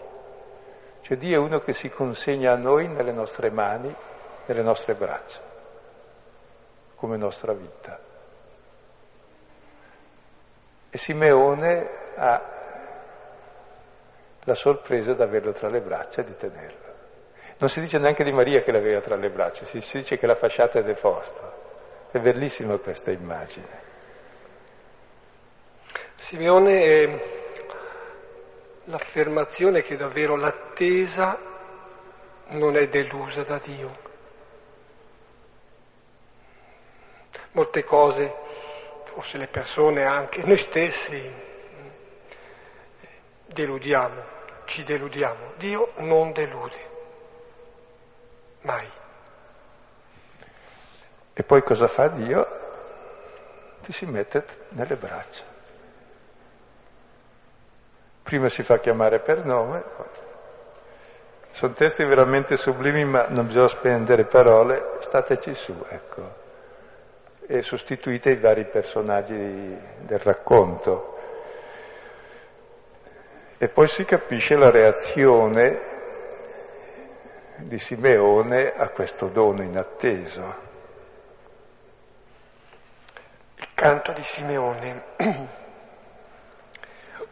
[1.00, 3.94] Cioè Dio è uno che si consegna a noi nelle nostre mani,
[4.46, 5.52] nelle nostre braccia
[7.05, 8.01] come nostra vita.
[10.88, 12.53] E Simeone ha
[14.45, 16.93] la sorpresa di averlo tra le braccia e di tenerlo.
[17.59, 20.35] Non si dice neanche di Maria che l'aveva tra le braccia, si, dice che la
[20.35, 21.53] fasciata è deposta.
[22.11, 23.83] È bellissima questa immagine.
[26.14, 27.23] Simeone è
[28.85, 31.38] l'affermazione che davvero l'attesa
[32.49, 34.12] non è delusa da Dio.
[37.55, 38.33] Molte cose,
[39.05, 41.33] forse le persone anche, noi stessi
[43.47, 44.23] deludiamo,
[44.64, 45.53] ci deludiamo.
[45.57, 46.90] Dio non delude,
[48.62, 48.88] mai.
[51.33, 52.62] E poi cosa fa Dio?
[53.83, 55.45] Ti si mette nelle braccia.
[58.23, 59.85] Prima si fa chiamare per nome,
[61.51, 66.43] sono testi veramente sublimi, ma non bisogna spendere parole, stateci su, ecco
[67.46, 71.18] e sostituite i vari personaggi del racconto.
[73.59, 75.92] E poi si capisce la reazione
[77.57, 80.72] di Simeone a questo dono inatteso.
[83.57, 85.04] Il canto di Simeone.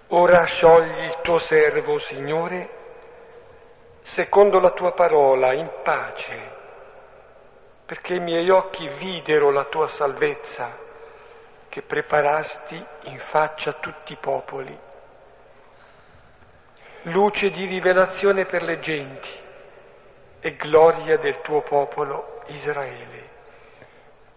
[0.08, 2.68] Ora sciogli il tuo servo, Signore,
[4.02, 6.60] secondo la tua parola, in pace,
[7.92, 10.74] perché i miei occhi videro la tua salvezza
[11.68, 14.74] che preparasti in faccia a tutti i popoli,
[17.02, 19.28] luce di rivelazione per le genti
[20.40, 23.28] e gloria del tuo popolo Israele.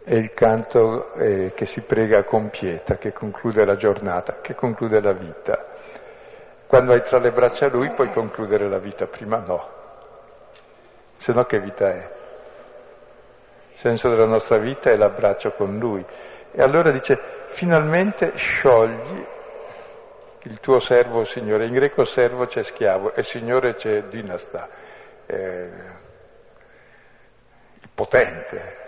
[0.03, 4.99] È il canto eh, che si prega con pietà, che conclude la giornata, che conclude
[4.99, 5.65] la vita.
[6.67, 9.69] Quando hai tra le braccia lui puoi concludere la vita, prima no.
[11.15, 12.23] Se no che vita è?
[13.75, 16.03] Il senso della nostra vita è l'abbraccio con lui.
[16.51, 19.25] E allora dice, finalmente sciogli
[20.43, 21.65] il tuo servo, Signore.
[21.65, 24.69] In greco servo c'è schiavo e Signore c'è dinasta,
[25.25, 25.69] eh,
[27.81, 28.83] il potente.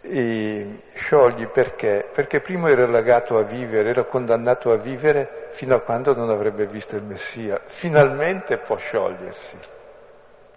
[0.00, 2.08] E sciogli perché?
[2.12, 6.66] Perché prima era legato a vivere, era condannato a vivere fino a quando non avrebbe
[6.66, 7.60] visto il Messia.
[7.66, 9.58] Finalmente può sciogliersi,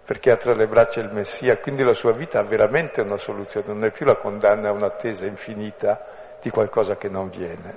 [0.06, 3.66] perché ha tra le braccia il Messia, quindi la sua vita ha veramente una soluzione,
[3.66, 7.76] non è più la condanna a un'attesa infinita di qualcosa che non viene.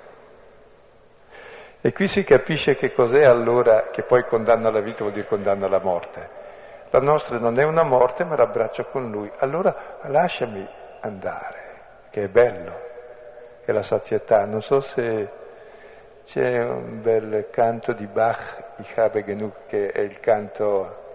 [1.82, 5.68] E qui si capisce che cos'è allora che poi condanna la vita vuol dire condanna
[5.68, 6.30] la morte.
[6.92, 9.32] La nostra non è una morte ma l'abbraccio con lui.
[9.40, 10.68] Allora lasciami
[11.02, 12.74] andare, che è bello,
[13.64, 14.46] che è la sazietà.
[14.46, 15.30] Non so se
[16.26, 21.09] c'è un bel canto di Bach, Ich habe genug, che è il canto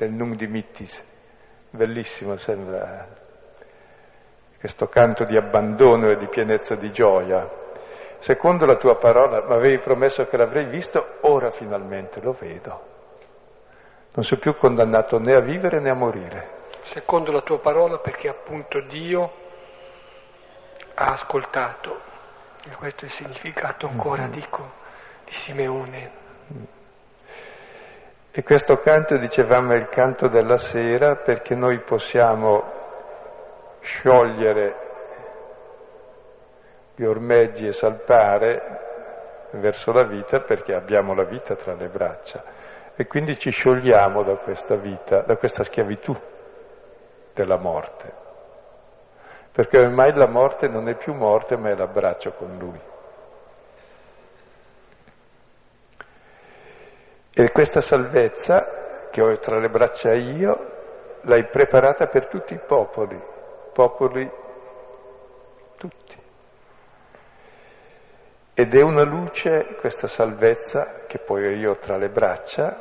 [0.00, 1.04] del Nung Dimittis,
[1.68, 3.06] bellissimo sembra
[4.58, 7.46] questo canto di abbandono e di pienezza di gioia.
[8.18, 12.88] Secondo la tua parola, mi avevi promesso che l'avrei visto, ora finalmente lo vedo.
[14.14, 16.58] Non sono più condannato né a vivere né a morire.
[16.82, 19.32] Secondo la tua parola, perché appunto Dio
[20.94, 22.00] ha ascoltato.
[22.66, 24.32] E questo è il significato ancora, mm-hmm.
[24.32, 24.72] dico,
[25.24, 26.10] di Simeone.
[28.32, 32.62] E questo canto, dicevamo, è il canto della sera perché noi possiamo
[33.80, 34.76] sciogliere
[36.94, 42.44] gli ormeggi e saltare verso la vita perché abbiamo la vita tra le braccia
[42.94, 46.14] e quindi ci sciogliamo da questa vita, da questa schiavitù
[47.34, 48.12] della morte,
[49.50, 52.80] perché ormai la morte non è più morte ma è l'abbraccio con lui.
[57.40, 63.18] E questa salvezza che ho tra le braccia io l'hai preparata per tutti i popoli,
[63.72, 64.30] popoli
[65.78, 66.18] tutti.
[68.52, 72.76] Ed è una luce questa salvezza che poi io ho tra le braccia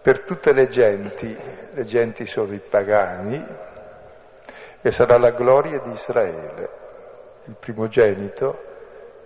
[0.00, 1.36] per tutte le genti,
[1.72, 3.46] le genti sono i pagani,
[4.80, 6.70] e sarà la gloria di Israele,
[7.44, 8.62] il primogenito,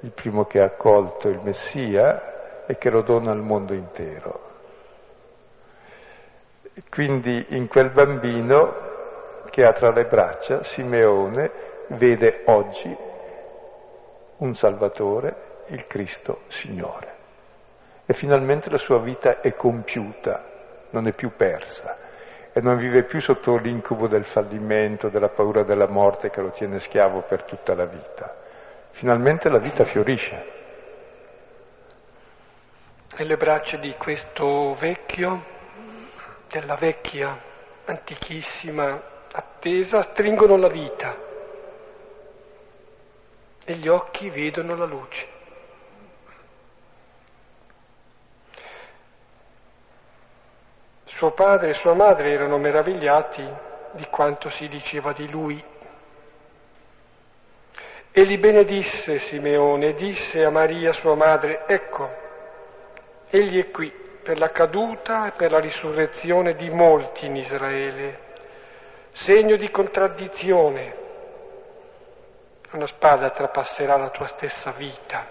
[0.01, 2.35] il primo che ha accolto il Messia
[2.67, 4.55] e che lo dona al mondo intero.
[6.91, 8.75] Quindi in quel bambino
[9.51, 11.51] che ha tra le braccia, Simeone
[11.89, 12.95] vede oggi
[14.39, 17.15] un Salvatore, il Cristo Signore.
[18.05, 20.45] E finalmente la sua vita è compiuta,
[20.91, 21.97] non è più persa
[22.53, 26.79] e non vive più sotto l'incubo del fallimento, della paura della morte che lo tiene
[26.79, 28.35] schiavo per tutta la vita.
[28.93, 30.56] Finalmente la vita fiorisce.
[33.19, 35.43] Nelle braccia di questo vecchio,
[36.51, 37.35] della vecchia,
[37.87, 41.17] antichissima attesa stringono la vita
[43.65, 45.29] e gli occhi vedono la luce.
[51.05, 53.49] Suo padre e sua madre erano meravigliati
[53.93, 55.65] di quanto si diceva di lui.
[58.11, 62.25] E li benedisse Simeone, disse a Maria sua madre, ecco,
[63.29, 68.25] egli è qui per la caduta e per la risurrezione di molti in Israele
[69.17, 70.95] segno di contraddizione.
[72.73, 75.27] Una spada trapasserà la tua stessa vita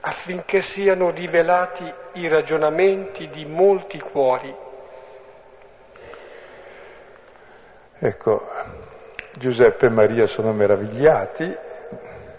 [0.00, 4.52] affinché siano rivelati i ragionamenti di molti cuori.
[7.98, 8.48] Ecco,
[9.34, 11.44] Giuseppe e Maria sono meravigliati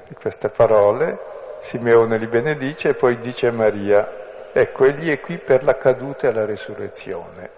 [0.07, 1.19] di queste parole,
[1.59, 4.20] Simeone li benedice e poi dice a Maria,
[4.53, 7.49] ecco, egli è qui per la caduta e la risurrezione.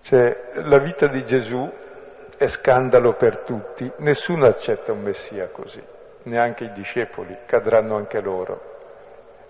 [0.00, 1.70] Cioè, la vita di Gesù
[2.36, 5.82] è scandalo per tutti, nessuno accetta un Messia così,
[6.24, 8.60] neanche i discepoli, cadranno anche loro,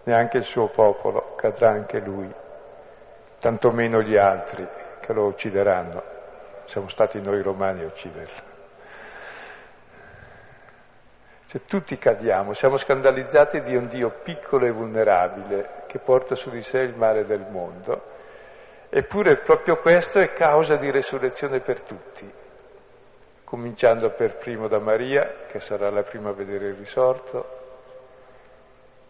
[0.05, 2.31] neanche il suo popolo, cadrà anche lui.
[3.43, 4.65] tantomeno gli altri
[5.01, 6.01] che lo uccideranno.
[6.67, 8.52] Siamo stati noi romani a ucciderlo.
[11.53, 16.63] Cioè, tutti cadiamo, siamo scandalizzati di un Dio piccolo e vulnerabile che porta su di
[16.63, 18.03] sé il male del mondo,
[18.89, 22.27] eppure proprio questo è causa di resurrezione per tutti,
[23.45, 27.47] cominciando per primo da Maria, che sarà la prima a vedere il risorto,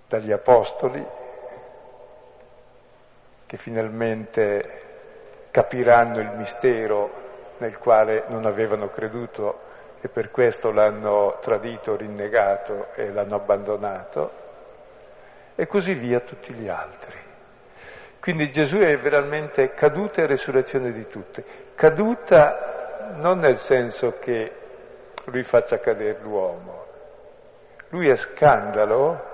[0.09, 1.07] dagli Apostoli,
[3.47, 4.81] che finalmente
[5.53, 7.09] capiranno il mistero
[7.59, 9.71] nel quale non avevano creduto
[10.05, 14.33] e per questo l'hanno tradito, rinnegato e l'hanno abbandonato,
[15.55, 17.17] e così via tutti gli altri.
[18.19, 21.43] Quindi Gesù è veramente caduta e resurrezione di tutti.
[21.77, 24.53] Caduta non nel senso che
[25.27, 26.87] lui faccia cadere l'uomo,
[27.91, 29.31] lui è scandalo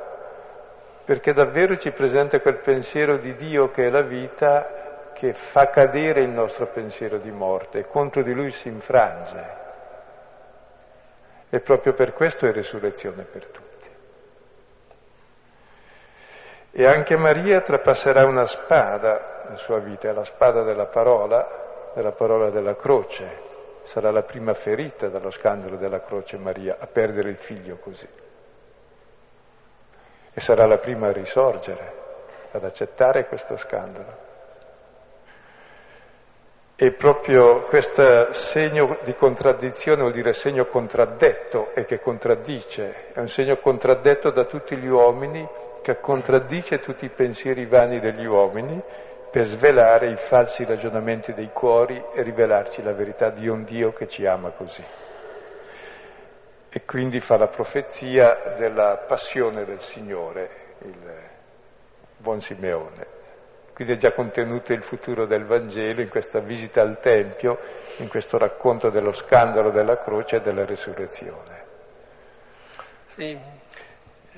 [1.05, 6.21] perché davvero ci presenta quel pensiero di Dio che è la vita che fa cadere
[6.21, 9.68] il nostro pensiero di morte contro di lui si infrange.
[11.51, 13.66] E proprio per questo è risurrezione per tutti.
[16.70, 22.51] E anche Maria trapasserà una spada nella sua vita, la spada della parola, della parola
[22.51, 23.46] della croce.
[23.84, 28.09] Sarà la prima ferita dallo scandalo della croce Maria, a perdere il figlio così.
[30.34, 31.92] E sarà la prima a risorgere,
[32.53, 34.28] ad accettare questo scandalo.
[36.81, 43.26] E proprio questo segno di contraddizione vuol dire segno contraddetto e che contraddice, è un
[43.26, 45.45] segno contraddetto da tutti gli uomini
[45.83, 48.81] che contraddice tutti i pensieri vani degli uomini
[49.29, 54.07] per svelare i falsi ragionamenti dei cuori e rivelarci la verità di un Dio che
[54.07, 54.85] ci ama così.
[56.68, 60.49] E quindi fa la profezia della passione del Signore,
[60.83, 61.12] il
[62.18, 63.18] buon Simeone.
[63.79, 67.61] Quindi è già contenuto il futuro del Vangelo in questa visita al Tempio,
[67.99, 71.64] in questo racconto dello scandalo della croce e della risurrezione.
[73.07, 73.39] Sì.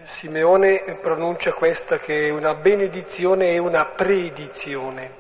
[0.03, 5.13] Simeone pronuncia questa che è una benedizione e una predizione.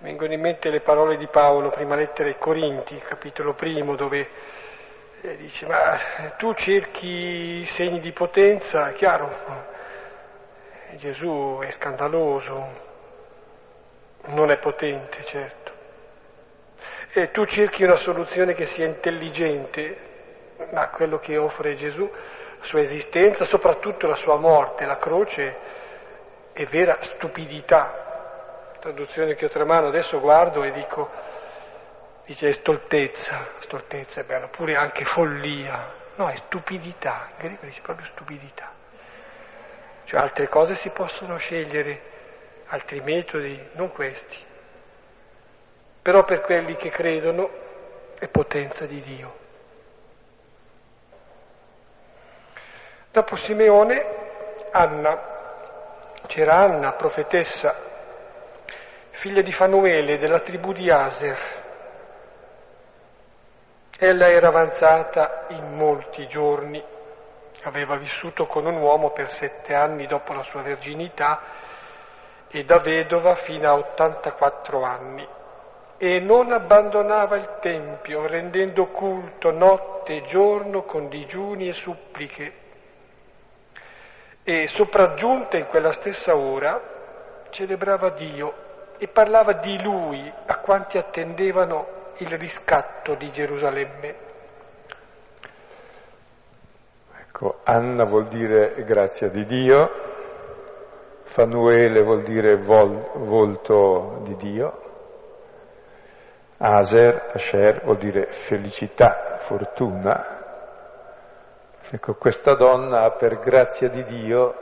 [0.00, 4.28] Vengono in mente le parole di Paolo, prima lettera ai Corinti, capitolo primo, dove
[5.22, 5.98] eh, dice, ma
[6.36, 9.34] tu cerchi segni di potenza, è chiaro,
[10.96, 12.87] Gesù è scandaloso,
[14.28, 15.72] non è potente, certo.
[17.12, 19.96] E tu cerchi una soluzione che sia intelligente,
[20.72, 25.56] ma quello che offre Gesù, la sua esistenza, soprattutto la sua morte, la croce,
[26.52, 28.74] è vera stupidità.
[28.80, 31.10] Traduzione che ho tra mano, adesso guardo e dico,
[32.26, 35.94] dice stoltezza, stoltezza è bello, oppure anche follia.
[36.16, 38.72] No, è stupidità, in greco dice proprio stupidità.
[40.04, 42.16] Cioè altre cose si possono scegliere
[42.68, 44.36] altri metodi, non questi.
[46.02, 47.50] Però per quelli che credono
[48.18, 49.36] è potenza di Dio.
[53.10, 54.06] Dopo Simeone,
[54.70, 55.36] Anna,
[56.26, 57.74] c'era Anna, profetessa,
[59.10, 61.56] figlia di Fanuele della tribù di Aser.
[63.98, 66.82] Ella era avanzata in molti giorni,
[67.62, 71.66] aveva vissuto con un uomo per sette anni dopo la sua verginità
[72.50, 75.28] e da vedova fino a 84 anni
[76.00, 82.52] e non abbandonava il Tempio, rendendo culto notte e giorno con digiuni e suppliche.
[84.44, 86.80] E sopraggiunta in quella stessa ora
[87.50, 94.14] celebrava Dio e parlava di Lui a quanti attendevano il riscatto di Gerusalemme.
[97.20, 100.16] Ecco, Anna vuol dire grazia di Dio,
[101.28, 104.82] Fanuele vuol dire vol, volto di Dio,
[106.56, 110.36] Aser, Asher vuol dire felicità, fortuna.
[111.90, 114.54] Ecco, questa donna ha per grazia di Dio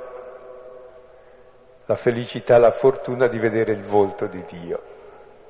[1.87, 4.83] la felicità, la fortuna di vedere il volto di Dio.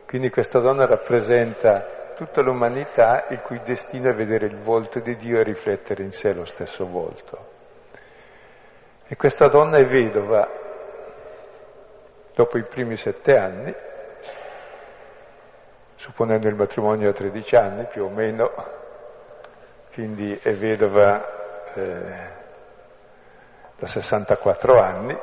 [0.06, 5.40] Quindi questa donna rappresenta tutta l'umanità il cui destino è vedere il volto di Dio
[5.40, 7.54] e riflettere in sé lo stesso volto.
[9.08, 10.65] E questa donna è vedova
[12.36, 13.74] dopo i primi sette anni,
[15.94, 18.52] supponendo il matrimonio a 13 anni più o meno,
[19.94, 22.34] quindi è vedova eh,
[23.78, 25.18] da 64 anni,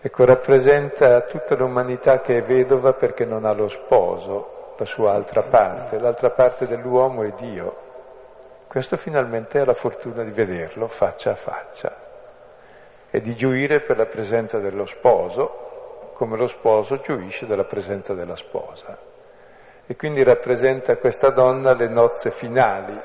[0.00, 5.42] ecco rappresenta tutta l'umanità che è vedova perché non ha lo sposo, la sua altra
[5.42, 7.84] parte, l'altra parte dell'uomo è Dio.
[8.66, 12.05] Questo finalmente ha la fortuna di vederlo faccia a faccia
[13.10, 15.64] e di gioire per la presenza dello sposo
[16.14, 18.98] come lo sposo gioisce della presenza della sposa.
[19.86, 22.98] E quindi rappresenta questa donna le nozze finali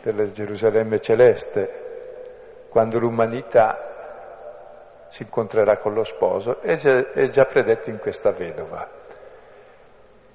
[0.00, 7.90] della Gerusalemme celeste, quando l'umanità si incontrerà con lo sposo, è già, è già predetto
[7.90, 8.88] in questa vedova.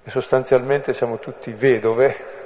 [0.03, 2.41] E sostanzialmente siamo tutti vedove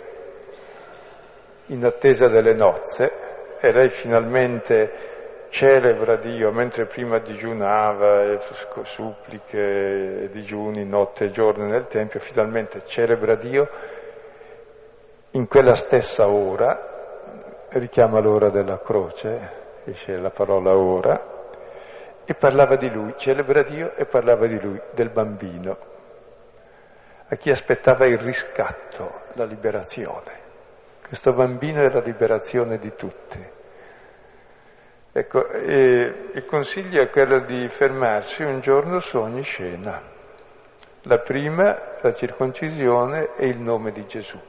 [1.67, 3.11] in attesa delle nozze
[3.59, 5.15] e lei finalmente
[5.57, 8.37] celebra Dio, mentre prima digiunava e
[8.83, 13.67] suppliche e digiuni notte e giorno nel Tempio, finalmente celebra Dio
[15.31, 21.35] in quella stessa ora, richiama l'ora della croce, esce la parola ora,
[22.23, 25.77] e parlava di lui, celebra Dio e parlava di lui, del bambino,
[27.29, 30.45] a chi aspettava il riscatto, la liberazione.
[31.07, 33.55] Questo bambino è la liberazione di tutti.
[35.17, 39.99] Ecco, il consiglio è quello di fermarsi un giorno su ogni scena.
[41.01, 44.39] La prima, la circoncisione e il nome di Gesù.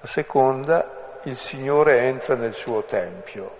[0.00, 3.56] La seconda, il Signore entra nel suo Tempio,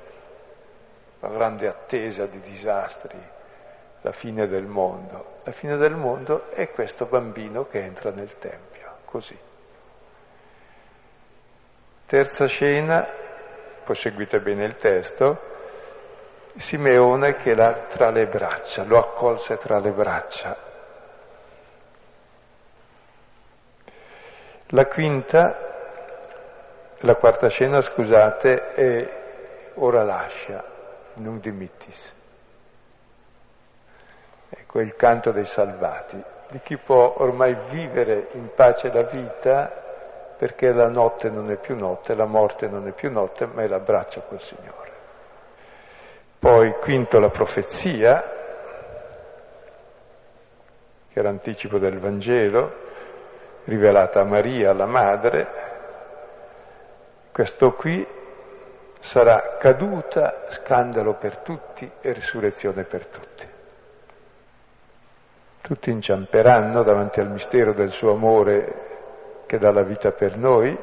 [1.20, 3.18] la grande attesa di disastri,
[4.02, 5.38] la fine del mondo.
[5.44, 9.38] La fine del mondo è questo bambino che entra nel Tempio, così.
[12.04, 13.17] Terza scena,
[13.88, 15.40] poi seguite bene il testo,
[16.56, 20.56] Simeone che l'ha tra le braccia, lo accolse tra le braccia.
[24.66, 25.56] La quinta,
[26.98, 30.62] la quarta scena, scusate, è ora lascia,
[31.14, 32.14] non dimittis.
[34.50, 39.87] Ecco il canto dei salvati, di chi può ormai vivere in pace la vita
[40.38, 43.66] perché la notte non è più notte, la morte non è più notte, ma è
[43.66, 44.92] l'abbraccio col Signore.
[46.38, 48.22] Poi, quinto, la profezia,
[51.12, 52.72] che è l'anticipo del Vangelo,
[53.64, 55.48] rivelata a Maria, la madre.
[57.32, 58.06] Questo qui
[59.00, 63.46] sarà caduta, scandalo per tutti e risurrezione per tutti.
[65.62, 68.87] Tutti inciamperanno davanti al mistero del suo amore
[69.48, 70.78] che dà la vita per noi,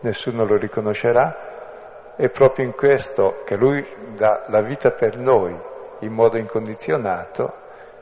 [0.00, 3.84] nessuno lo riconoscerà, è proprio in questo che Lui
[4.14, 5.58] dà la vita per noi
[6.00, 7.54] in modo incondizionato,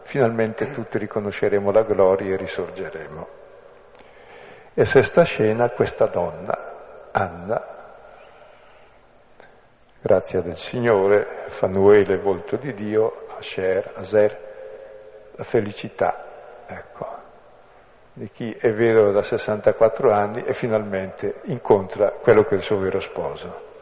[0.02, 3.28] finalmente tutti riconosceremo la gloria e risorgeremo.
[4.74, 7.64] E sesta scena, questa donna, Anna,
[10.00, 14.38] grazia del Signore, Fanuele, volto di Dio, Asher, Aser,
[15.36, 17.23] la felicità, ecco
[18.16, 22.78] di chi è vero da 64 anni e finalmente incontra quello che è il suo
[22.78, 23.72] vero sposo.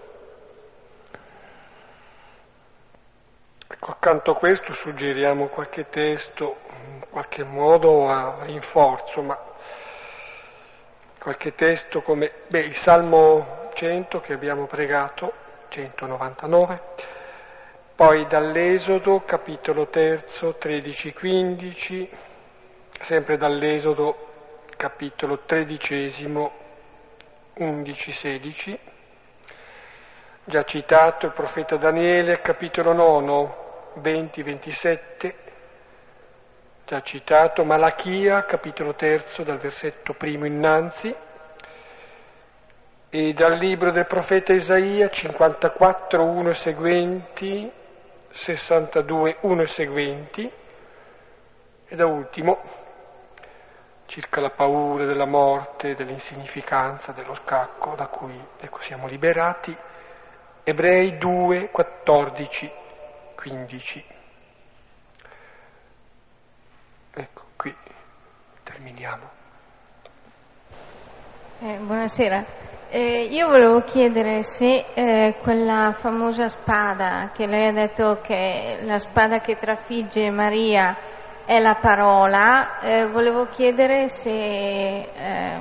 [3.69, 9.39] Ecco, accanto a questo suggeriamo qualche testo, in qualche modo a rinforzo, ma
[11.19, 15.33] qualche testo come beh, il Salmo 100 che abbiamo pregato,
[15.69, 16.81] 199,
[17.95, 22.09] poi dall'Esodo, capitolo 3, 13-15,
[23.03, 24.29] sempre dall'Esodo
[24.77, 26.53] capitolo tredicesimo
[27.59, 28.79] 11-16,
[30.45, 33.61] già citato il profeta Daniele capitolo 9
[34.01, 35.35] 20-27,
[36.87, 41.15] già citato Malachia capitolo terzo dal versetto primo innanzi,
[43.11, 47.73] e dal libro del profeta Isaia 54 1 e seguenti,
[48.31, 50.53] 62 1 e seguenti,
[51.89, 52.82] e da ultimo
[54.13, 59.75] circa la paura della morte, dell'insignificanza, dello scacco da cui ecco, siamo liberati.
[60.65, 62.71] Ebrei 2, 14,
[63.35, 64.05] 15.
[67.15, 67.75] Ecco, qui
[68.63, 69.31] terminiamo.
[71.61, 72.45] Eh, buonasera.
[72.91, 78.85] Eh, io volevo chiedere se eh, quella famosa spada che lei ha detto che è
[78.85, 81.12] la spada che trafigge Maria
[81.45, 85.61] è la parola, eh, volevo chiedere se, eh,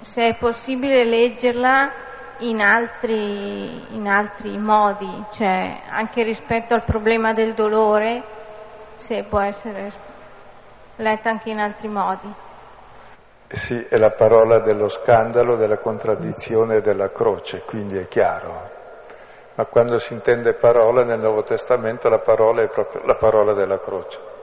[0.00, 1.92] se, è possibile leggerla
[2.38, 8.22] in altri, in altri modi, cioè anche rispetto al problema del dolore,
[8.94, 9.90] se può essere
[10.96, 12.34] letta anche in altri modi.
[13.48, 18.76] Sì, è la parola dello scandalo, della contraddizione e della croce, quindi è chiaro.
[19.54, 23.78] Ma quando si intende parola nel Nuovo Testamento la parola è proprio la parola della
[23.80, 24.36] croce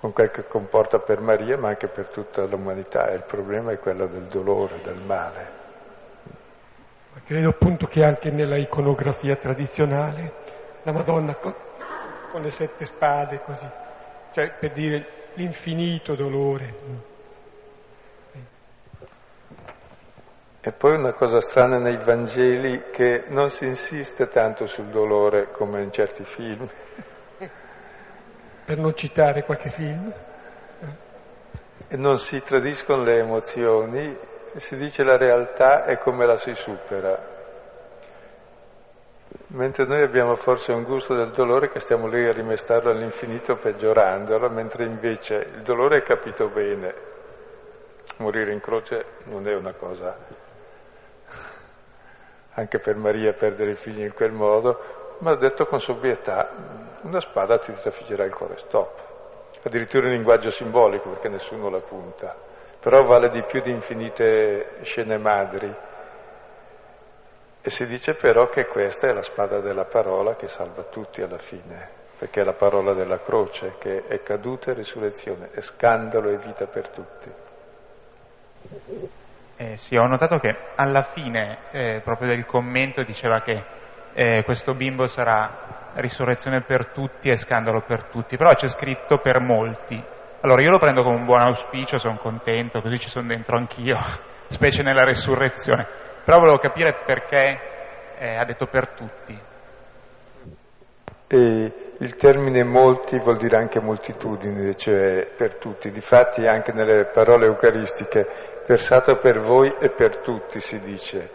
[0.00, 3.10] con quel che comporta per Maria ma anche per tutta l'umanità.
[3.10, 5.58] Il problema è quello del dolore, del male.
[7.24, 10.32] Credo appunto che anche nella iconografia tradizionale
[10.82, 11.54] la Madonna con,
[12.32, 13.68] con le sette spade, così,
[14.32, 16.74] cioè per dire l'infinito dolore.
[20.62, 25.82] E poi una cosa strana nei Vangeli che non si insiste tanto sul dolore come
[25.82, 26.68] in certi film.
[28.70, 30.12] Per non citare qualche film.
[31.88, 34.16] E non si tradiscono le emozioni,
[34.54, 37.20] si dice la realtà e come la si supera.
[39.48, 44.48] Mentre noi abbiamo forse un gusto del dolore che stiamo lì a rimestarlo all'infinito peggiorandolo,
[44.50, 46.94] mentre invece il dolore è capito bene.
[48.18, 50.16] Morire in croce non è una cosa,
[52.52, 56.50] anche per Maria perdere i figli in quel modo, ma detto con sobrietà,
[57.02, 59.08] una spada ti trafiggerà il cuore, stop.
[59.62, 62.34] Addirittura in linguaggio simbolico, perché nessuno la punta,
[62.80, 65.74] però vale di più di infinite scene madri
[67.62, 71.36] e si dice però che questa è la spada della parola che salva tutti alla
[71.36, 76.38] fine, perché è la parola della croce, che è caduta e risurrezione, è scandalo e
[76.38, 77.30] vita per tutti.
[79.56, 83.62] Eh, sì, ho notato che alla fine eh, proprio del commento diceva che
[84.12, 89.40] eh, questo bimbo sarà risurrezione per tutti e scandalo per tutti, però c'è scritto per
[89.40, 90.02] molti.
[90.42, 93.98] Allora io lo prendo come un buon auspicio, sono contento, così ci sono dentro anch'io,
[94.46, 97.60] specie nella risurrezione però volevo capire perché
[98.18, 99.36] eh, ha detto per tutti.
[101.26, 105.90] E il termine molti vuol dire anche moltitudini, cioè per tutti.
[105.90, 111.30] Difatti anche nelle parole eucaristiche, versato per voi e per tutti si dice.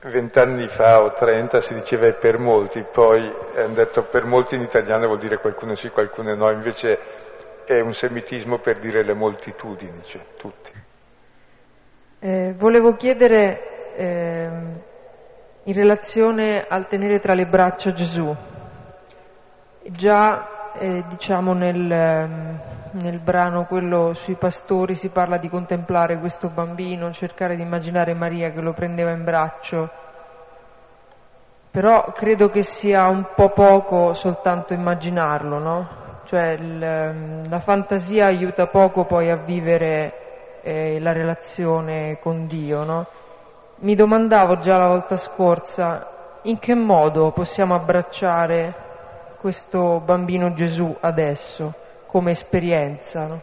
[0.00, 3.20] Vent'anni fa o trenta si diceva è per molti, poi
[3.56, 6.98] hanno detto per molti in italiano vuol dire qualcuno sì, qualcuno no, invece
[7.64, 10.70] è un semitismo per dire le moltitudini, cioè tutti.
[12.20, 14.48] Eh, volevo chiedere eh,
[15.64, 18.34] in relazione al tenere tra le braccia Gesù.
[19.82, 21.86] Già eh, diciamo nel,
[22.92, 28.50] nel brano quello sui pastori si parla di contemplare questo bambino, cercare di immaginare Maria
[28.50, 29.90] che lo prendeva in braccio,
[31.70, 35.88] però credo che sia un po' poco soltanto immaginarlo, no?
[36.24, 42.84] Cioè il, ehm, la fantasia aiuta poco poi a vivere eh, la relazione con Dio,
[42.84, 43.06] no?
[43.80, 48.87] Mi domandavo già la volta scorsa in che modo possiamo abbracciare
[49.38, 51.74] questo bambino Gesù adesso
[52.06, 53.26] come esperienza.
[53.26, 53.42] No?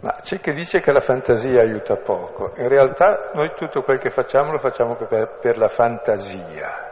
[0.00, 2.52] Ma c'è chi dice che la fantasia aiuta poco.
[2.56, 6.88] In realtà noi tutto quel che facciamo lo facciamo per, per la fantasia.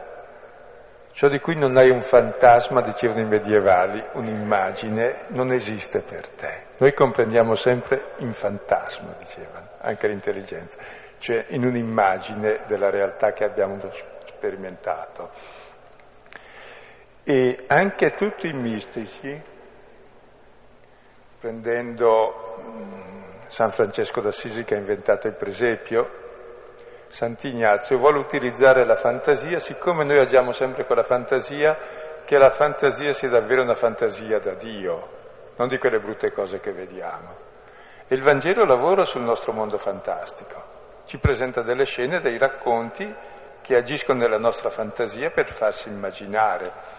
[1.11, 6.67] Ciò di cui non hai un fantasma, dicevano i medievali, un'immagine, non esiste per te.
[6.77, 10.77] Noi comprendiamo sempre in fantasma, dicevano, anche l'intelligenza,
[11.17, 13.77] cioè in un'immagine della realtà che abbiamo
[14.27, 15.31] sperimentato.
[17.31, 19.39] E anche tutti i mistici,
[21.39, 26.09] prendendo mm, San Francesco d'Assisi che ha inventato il presepio,
[27.07, 31.77] Sant'Ignazio vuole utilizzare la fantasia, siccome noi agiamo sempre con la fantasia,
[32.25, 35.09] che la fantasia sia davvero una fantasia da Dio,
[35.55, 37.35] non di quelle brutte cose che vediamo.
[38.07, 40.63] E il Vangelo lavora sul nostro mondo fantastico,
[41.05, 43.15] ci presenta delle scene, dei racconti
[43.61, 46.98] che agiscono nella nostra fantasia per farsi immaginare.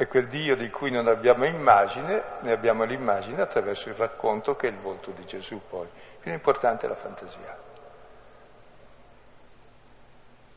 [0.00, 4.68] E quel Dio di cui non abbiamo immagine, ne abbiamo l'immagine attraverso il racconto che
[4.68, 5.88] è il volto di Gesù poi.
[6.20, 7.56] Più importante è la fantasia.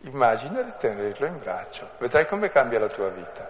[0.01, 3.49] Immagina di tenerlo in braccio, vedrai come cambia la tua vita.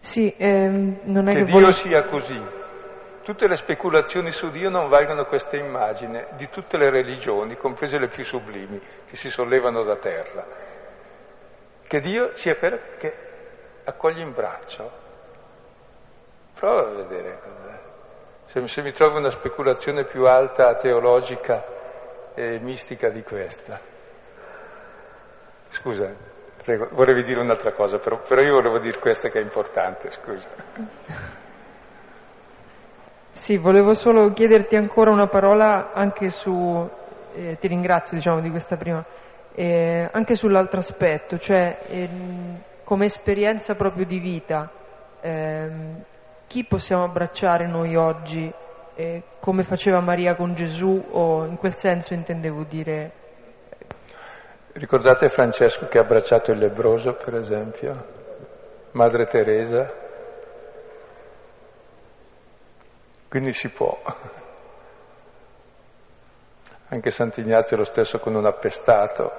[0.00, 1.70] Sì, ehm, non è che, che Dio voglio...
[1.70, 2.40] sia così.
[3.22, 8.08] Tutte le speculazioni su Dio non valgono questa immagine di tutte le religioni, comprese le
[8.08, 10.74] più sublimi, che si sollevano da terra.
[11.86, 13.14] Che Dio sia per che
[13.84, 14.90] accoglie in braccio.
[16.54, 17.78] Prova a vedere cos'è.
[18.46, 21.64] Se, se mi trovo una speculazione più alta teologica
[22.34, 23.78] e mistica di questa.
[25.68, 26.12] Scusa,
[26.62, 30.48] prego, volevi dire un'altra cosa, però, però io volevo dire questa che è importante, scusa.
[33.30, 36.88] Sì, volevo solo chiederti ancora una parola anche su,
[37.34, 39.04] eh, ti ringrazio diciamo di questa prima,
[39.58, 42.08] eh, anche sull'altro aspetto, cioè eh,
[42.84, 44.70] come esperienza proprio di vita,
[45.18, 46.04] ehm,
[46.46, 48.52] chi possiamo abbracciare noi oggi
[48.94, 53.12] eh, come faceva Maria con Gesù o in quel senso intendevo dire...
[54.72, 57.94] Ricordate Francesco che ha abbracciato il lebroso per esempio?
[58.92, 59.90] Madre Teresa?
[63.26, 63.98] Quindi si può.
[66.88, 69.32] Anche Sant'Ignazio lo stesso con un appestato.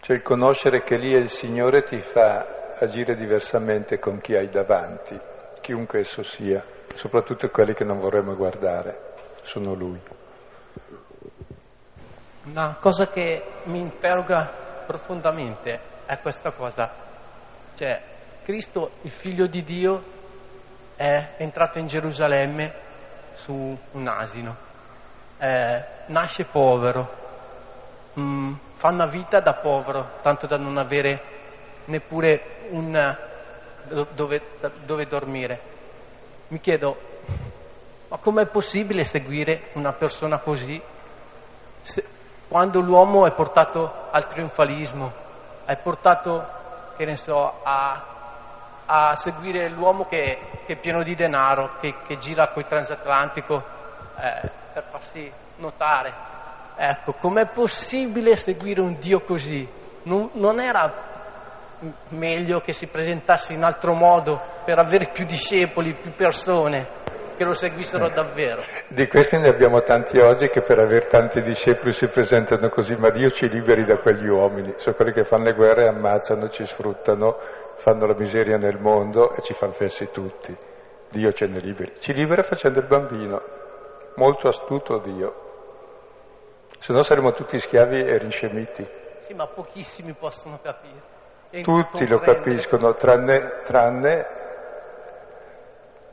[0.00, 4.48] Cioè il conoscere che lì è il Signore ti fa agire diversamente con chi hai
[4.48, 5.18] davanti,
[5.60, 6.64] chiunque esso sia,
[6.94, 9.12] soprattutto quelli che non vorremmo guardare,
[9.42, 10.00] sono Lui.
[12.44, 14.50] Una cosa che mi interroga
[14.86, 16.90] profondamente è questa cosa,
[17.76, 18.00] cioè
[18.42, 20.02] Cristo, il figlio di Dio,
[20.96, 22.72] è entrato in Gerusalemme
[23.32, 24.56] su un asino,
[25.40, 27.08] eh, nasce povero,
[28.18, 31.22] mm, fa una vita da povero, tanto da non avere
[31.86, 33.16] neppure un
[34.14, 34.42] dove,
[34.84, 35.60] dove dormire.
[36.48, 36.96] Mi chiedo,
[38.08, 40.80] ma com'è possibile seguire una persona così?
[41.80, 42.04] Se,
[42.48, 45.12] quando l'uomo è portato al trionfalismo,
[45.64, 46.44] è portato,
[46.96, 48.04] che ne so, a,
[48.84, 53.78] a seguire l'uomo che, che, è pieno di denaro, che, che gira col transatlantico
[54.20, 56.12] eh, per farsi notare.
[56.76, 59.68] Ecco, com'è possibile seguire un Dio così?
[60.04, 61.08] Non, non era
[62.08, 66.98] meglio che si presentasse in altro modo per avere più discepoli, più persone?
[67.40, 68.12] che lo seguissero eh.
[68.12, 68.60] davvero.
[68.88, 73.08] Di questi ne abbiamo tanti oggi che per avere tanti discepoli si presentano così, ma
[73.08, 77.38] Dio ci liberi da quegli uomini, sono quelli che fanno le guerre, ammazzano, ci sfruttano,
[77.76, 80.54] fanno la miseria nel mondo e ci fanno fessi tutti.
[81.08, 81.94] Dio ce ne liberi.
[81.98, 83.40] Ci libera facendo il bambino,
[84.16, 85.48] molto astuto Dio.
[86.78, 88.88] Se no saremmo tutti schiavi e rinscemiti.
[89.20, 91.18] Sì, ma pochissimi possono capire.
[91.62, 94.40] Tutti lo capiscono, tranne, tranne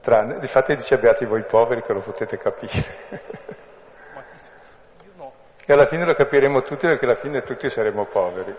[0.08, 2.86] tranne, difatti dice beati voi poveri che lo potete capire.
[5.70, 8.56] E alla fine lo capiremo tutti perché alla fine tutti saremo poveri.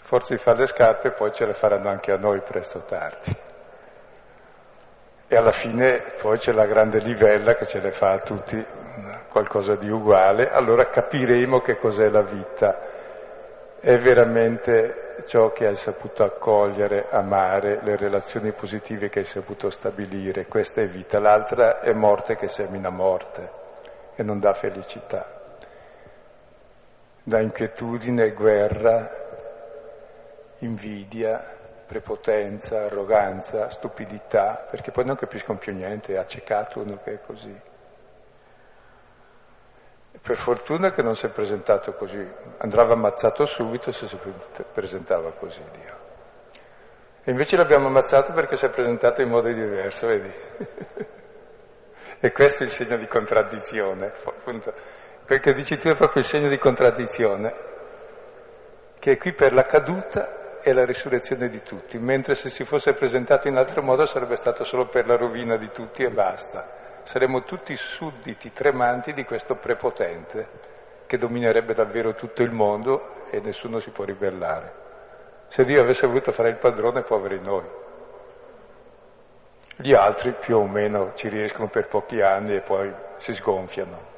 [0.00, 3.36] Forse di fare le scarpe poi ce le faranno anche a noi presto o tardi.
[5.26, 8.64] E alla fine poi c'è la grande livella che ce le fa a tutti
[9.30, 12.92] qualcosa di uguale, allora capiremo che cos'è la vita.
[13.80, 20.46] È veramente ciò che hai saputo accogliere, amare, le relazioni positive che hai saputo stabilire.
[20.46, 23.50] Questa è vita, l'altra è morte che semina morte
[24.14, 25.26] e non dà felicità.
[27.22, 29.10] Dà inquietudine, guerra,
[30.58, 31.53] invidia,
[31.94, 37.56] prepotenza, arroganza, stupidità, perché poi non capiscono più niente, è accecato uno che è così.
[40.20, 42.28] Per fortuna che non si è presentato così,
[42.58, 44.18] andava ammazzato subito se si
[44.72, 46.02] presentava così Dio.
[47.22, 50.32] E invece l'abbiamo ammazzato perché si è presentato in modo diverso, vedi?
[52.18, 54.74] e questo è il segno di contraddizione, appunto.
[55.26, 57.54] Quel che dici tu è proprio il segno di contraddizione,
[58.98, 62.94] che è qui per la caduta e la risurrezione di tutti, mentre se si fosse
[62.94, 67.42] presentato in altro modo sarebbe stato solo per la rovina di tutti e basta saremmo
[67.42, 70.72] tutti sudditi tremanti di questo prepotente
[71.06, 74.82] che dominerebbe davvero tutto il mondo e nessuno si può ribellare.
[75.48, 77.82] Se Dio avesse voluto fare il padrone, poveri noi.
[79.76, 84.12] Gli altri più o meno ci riescono per pochi anni e poi si sgonfiano.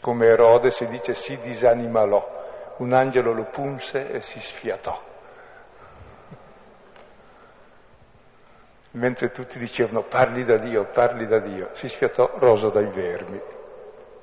[0.00, 2.44] Come Erode si dice si disanimalò,
[2.78, 5.14] un angelo lo punse e si sfiatò.
[8.96, 13.40] mentre tutti dicevano parli da Dio, parli da Dio, si sfiatò roso dai vermi,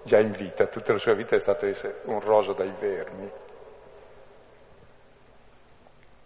[0.04, 3.32] già in vita, tutta la sua vita è stato essere un roso dai vermi.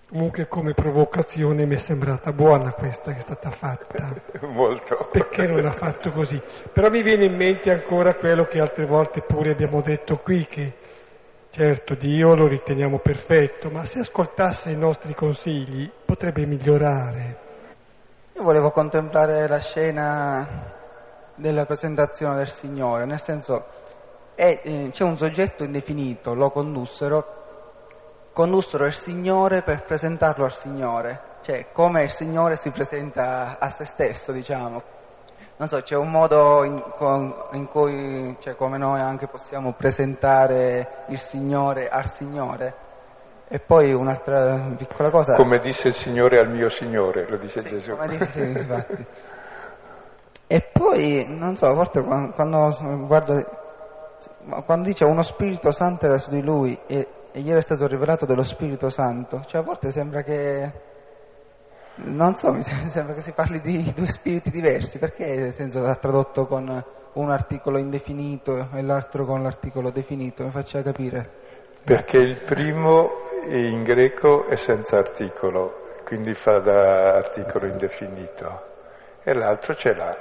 [0.09, 4.15] Comunque come provocazione mi è sembrata buona questa che è stata fatta.
[4.47, 5.09] Molto.
[5.11, 6.41] Perché non ha fatto così?
[6.71, 10.75] Però mi viene in mente ancora quello che altre volte pure abbiamo detto qui, che
[11.57, 17.37] certo Dio lo riteniamo perfetto, ma se ascoltasse i nostri consigli potrebbe migliorare.
[18.33, 20.47] Io volevo contemplare la scena
[21.33, 23.65] della presentazione del Signore, nel senso
[24.35, 27.25] è, eh, c'è un soggetto indefinito, lo condussero,
[28.33, 33.83] condussero il Signore per presentarlo al Signore, cioè come il Signore si presenta a se
[33.85, 34.96] stesso, diciamo.
[35.57, 36.83] Non so, c'è un modo in,
[37.53, 42.75] in cui, cioè, come noi anche possiamo presentare il Signore al Signore.
[43.47, 45.35] E poi un'altra piccola cosa.
[45.35, 47.95] Come disse il Signore al mio Signore, lo dice sì, Gesù.
[47.95, 49.05] Come disse, infatti.
[50.45, 53.45] e poi, non so, a volte quando, quando guardo,
[54.63, 58.25] quando dice uno Spirito Santo era su di lui e, e gli era stato rivelato
[58.25, 60.71] dello Spirito Santo, cioè a volte sembra che,
[62.03, 65.95] non so, mi sembra che si parli di due spiriti diversi, perché nel senso l'ha
[65.95, 66.83] tradotto con
[67.13, 71.45] un articolo indefinito e l'altro con l'articolo definito, mi faccia capire.
[71.83, 78.65] Perché il primo in greco è senza articolo, quindi fa da articolo indefinito,
[79.23, 80.17] e l'altro ce l'ha.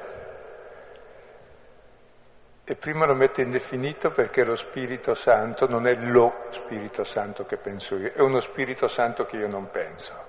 [2.69, 7.59] E prima lo mette indefinito perché lo Spirito Santo non è lo Spirito Santo che
[7.59, 10.26] penso io, è uno Spirito Santo che io non penso.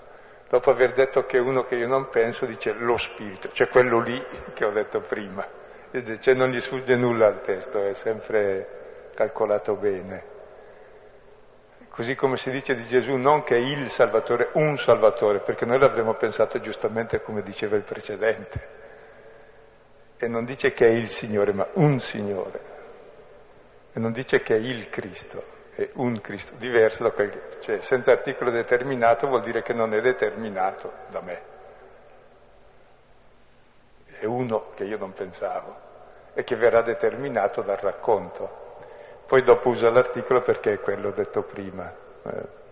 [0.49, 4.23] Dopo aver detto che uno che io non penso, dice lo Spirito, cioè quello lì
[4.53, 5.45] che ho detto prima.
[6.19, 10.35] Cioè non gli sfugge nulla al testo, è sempre calcolato bene.
[11.89, 15.79] Così come si dice di Gesù, non che è il Salvatore, un Salvatore, perché noi
[15.79, 18.85] l'avremmo pensato giustamente come diceva il precedente
[20.17, 22.75] e non dice che è il Signore, ma un Signore.
[23.93, 25.43] E non dice che è il Cristo,
[25.77, 27.41] è un Cristo, diverso da quel che...
[27.59, 31.41] Cioè, senza articolo determinato vuol dire che non è determinato da me.
[34.19, 35.75] È uno che io non pensavo
[36.33, 38.65] e che verrà determinato dal racconto.
[39.27, 41.93] Poi dopo usa l'articolo perché è quello detto prima.
[42.23, 42.65] Eh.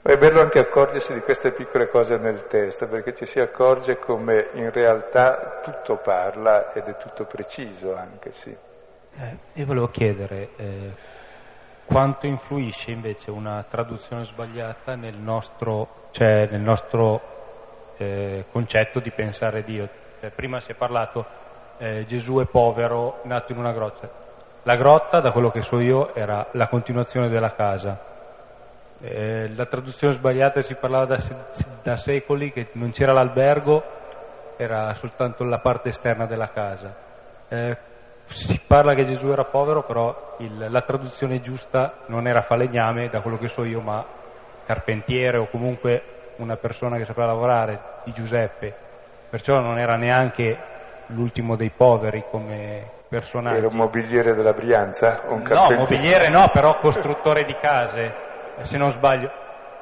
[0.00, 3.98] Ma è bello anche accorgersi di queste piccole cose nel testo, perché ci si accorge
[3.98, 8.56] come in realtà tutto parla ed è tutto preciso anche, sì.
[9.18, 11.09] Eh, io volevo chiedere eh,
[11.90, 17.20] quanto influisce invece una traduzione sbagliata nel nostro, cioè nel nostro
[17.96, 19.88] eh, concetto di pensare Dio.
[20.20, 21.26] Cioè, prima si è parlato
[21.78, 24.08] eh, Gesù è povero, nato in una grotta.
[24.62, 28.08] La grotta, da quello che so io, era la continuazione della casa
[29.02, 31.22] eh, la traduzione sbagliata si parlava da,
[31.82, 33.82] da, secoli che non c'era l'albergo,
[34.56, 36.94] era soltanto la parte esterna della casa.
[37.48, 37.78] Eh,
[38.30, 43.20] si parla che Gesù era povero, però il, la traduzione giusta non era falegname, da
[43.20, 44.04] quello che so io, ma
[44.64, 48.74] carpentiere o comunque una persona che sapeva lavorare, di Giuseppe.
[49.28, 50.58] Perciò non era neanche
[51.06, 53.58] l'ultimo dei poveri come personaggio.
[53.58, 55.22] Era un mobiliere della Brianza?
[55.28, 58.28] Un no, mobiliere no, però costruttore di case
[58.62, 59.30] se non sbaglio,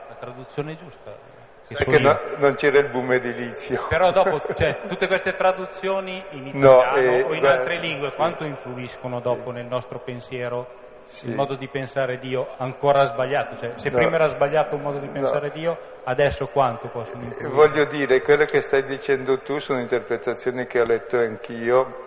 [0.09, 1.28] la traduzione è giusta.
[1.75, 3.87] Perché no, non c'era il boom edilizio.
[3.89, 8.11] Però dopo, cioè, tutte queste traduzioni in italiano no, eh, o in beh, altre lingue,
[8.11, 8.17] sì.
[8.17, 9.57] quanto influiscono dopo sì.
[9.57, 10.67] nel nostro pensiero,
[11.05, 11.29] sì.
[11.29, 13.57] il modo di pensare Dio ancora sbagliato?
[13.57, 13.97] Cioè, se no.
[13.97, 17.55] prima era sbagliato un modo di pensare Dio, adesso quanto possono influire?
[17.55, 22.07] Voglio dire, quello che stai dicendo tu sono interpretazioni che ho letto anch'io,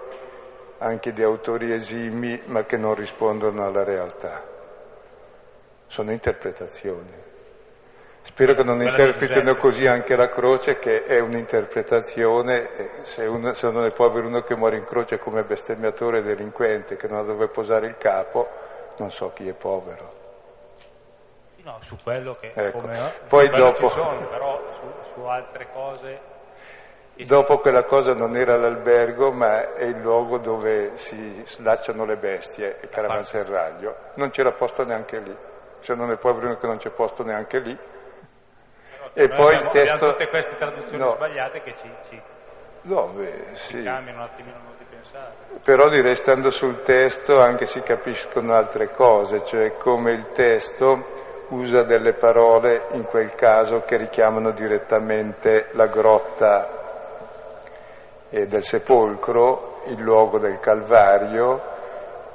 [0.79, 4.51] anche di autori esimi, ma che non rispondono alla realtà
[5.91, 7.11] sono interpretazioni.
[8.23, 13.85] Spero che non interpretino così anche la croce, che è un'interpretazione, se, uno, se non
[13.85, 17.47] è povero uno che muore in croce come bestemmiatore e delinquente, che non ha dove
[17.47, 18.47] posare il capo,
[18.97, 20.19] non so chi è povero.
[21.63, 22.79] No, su quello che ecco.
[22.79, 23.89] come, Poi dopo...
[23.89, 26.29] Sono, però su, su altre cose
[27.27, 32.77] Dopo quella cosa non era l'albergo, ma è il luogo dove si slacciano le bestie,
[32.81, 33.95] il caravanserraglio.
[34.15, 35.37] Non c'era posto neanche lì
[35.81, 37.77] se non è povero che non c'è posto neanche lì.
[39.13, 39.93] E poi abbiamo, il testo...
[39.93, 41.11] abbiamo tutte queste traduzioni no.
[41.15, 42.21] sbagliate che ci, ci,
[42.83, 43.83] no, beh, sì.
[43.83, 45.33] cambiano un attimino il modo di pensare.
[45.63, 51.83] Però direi stando sul testo anche si capiscono altre cose, cioè come il testo usa
[51.83, 56.79] delle parole in quel caso che richiamano direttamente la grotta
[58.29, 61.61] del sepolcro, il luogo del Calvario,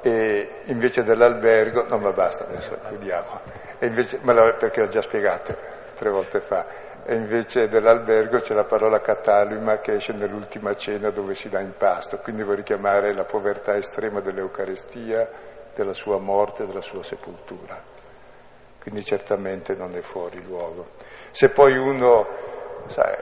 [0.02, 3.40] e invece dell'albergo, no ma basta adesso, chiudiamo,
[3.78, 6.66] invece, ma la, perché l'ho già spiegato tre volte fa,
[7.04, 11.72] e invece dell'albergo c'è la parola catalima che esce nell'ultima cena dove si dà in
[11.76, 15.28] pasto, quindi vuol richiamare la povertà estrema dell'Eucarestia,
[15.74, 17.76] della sua morte, della sua sepoltura.
[18.80, 20.90] Quindi certamente non è fuori luogo.
[21.30, 22.54] Se poi uno
[22.86, 23.16] Sai,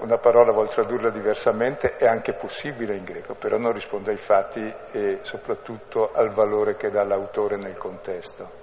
[0.00, 4.74] una parola vuol tradurla diversamente, è anche possibile in greco, però non risponde ai fatti
[4.92, 8.59] e soprattutto al valore che dà l'autore nel contesto.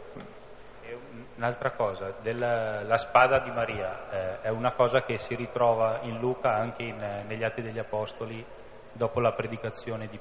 [1.38, 6.18] Un'altra cosa, della, la spada di Maria eh, è una cosa che si ritrova in
[6.18, 8.44] Luca anche in, negli Atti degli Apostoli
[8.92, 10.20] dopo la, predicazione di,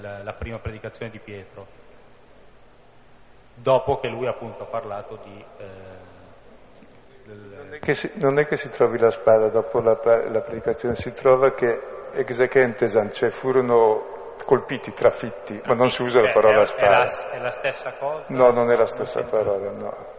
[0.00, 1.66] la, la prima predicazione di Pietro,
[3.54, 5.44] dopo che lui appunto ha parlato di...
[5.58, 6.12] Eh,
[7.26, 11.10] non è, si, non è, che si, trovi la spada dopo la, la predicazione, si
[11.10, 16.86] trova che execentesan, cioè furono colpiti, trafitti, ma non si usa la parola spada.
[16.86, 18.26] È la, è la stessa cosa?
[18.28, 20.13] No, non è la stessa parola, no.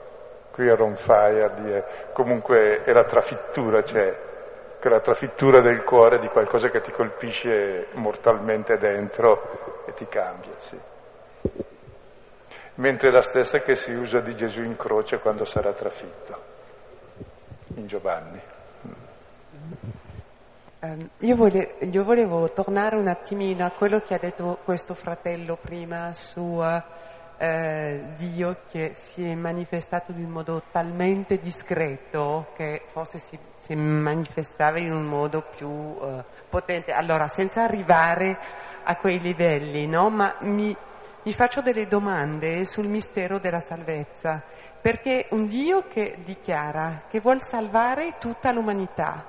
[0.55, 4.17] Qui era un fire, comunque è la trafittura, cioè
[4.79, 10.79] quella trafittura del cuore di qualcosa che ti colpisce mortalmente dentro e ti cambia, sì.
[12.75, 16.41] Mentre è la stessa che si usa di Gesù in croce quando sarà trafitto
[17.75, 18.41] in Giovanni.
[20.79, 25.57] Um, io, vole, io, volevo tornare un attimino a quello che ha detto questo fratello
[25.61, 26.61] prima su
[27.37, 33.75] uh, Dio che si è manifestato in un modo talmente discreto che forse si, si
[33.75, 36.91] manifestava in un modo più uh, potente.
[36.91, 38.37] Allora, senza arrivare
[38.83, 40.09] a quei livelli, no?
[40.09, 40.75] Ma mi,
[41.23, 44.43] mi faccio delle domande sul mistero della salvezza,
[44.81, 49.25] perché un Dio che dichiara che vuole salvare tutta l'umanità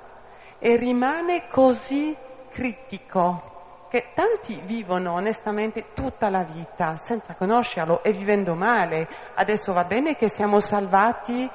[0.59, 2.15] e rimane così
[2.49, 3.56] critico
[3.89, 9.07] che tanti vivono onestamente tutta la vita senza conoscerlo e vivendo male.
[9.35, 11.49] Adesso va bene che siamo salvati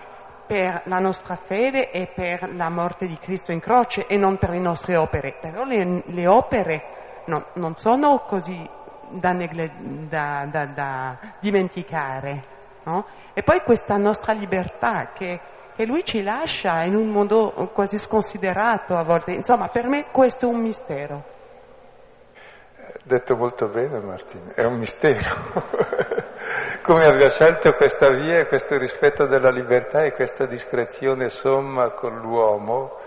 [0.47, 4.51] per la nostra fede e per la morte di Cristo in croce e non per
[4.51, 8.69] le nostre opere, però le, le opere no, non sono così
[9.11, 9.73] da, negle,
[10.09, 12.51] da, da, da dimenticare.
[12.85, 13.07] No?
[13.33, 15.41] E poi questa nostra libertà che,
[15.75, 20.47] che lui ci lascia in un modo quasi sconsiderato a volte, insomma per me questo
[20.47, 21.32] è un mistero.
[23.05, 25.35] Detto molto bene Martino, è un mistero.
[26.83, 32.21] Come abbia scelto questa via e questo rispetto della libertà e questa discrezione somma con
[32.21, 32.99] l'uomo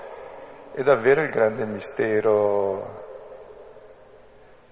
[0.73, 3.03] è davvero il grande mistero.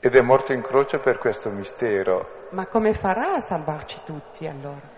[0.01, 2.47] Ed è morto in croce per questo mistero.
[2.49, 4.91] Ma come farà a salvarci tutti allora?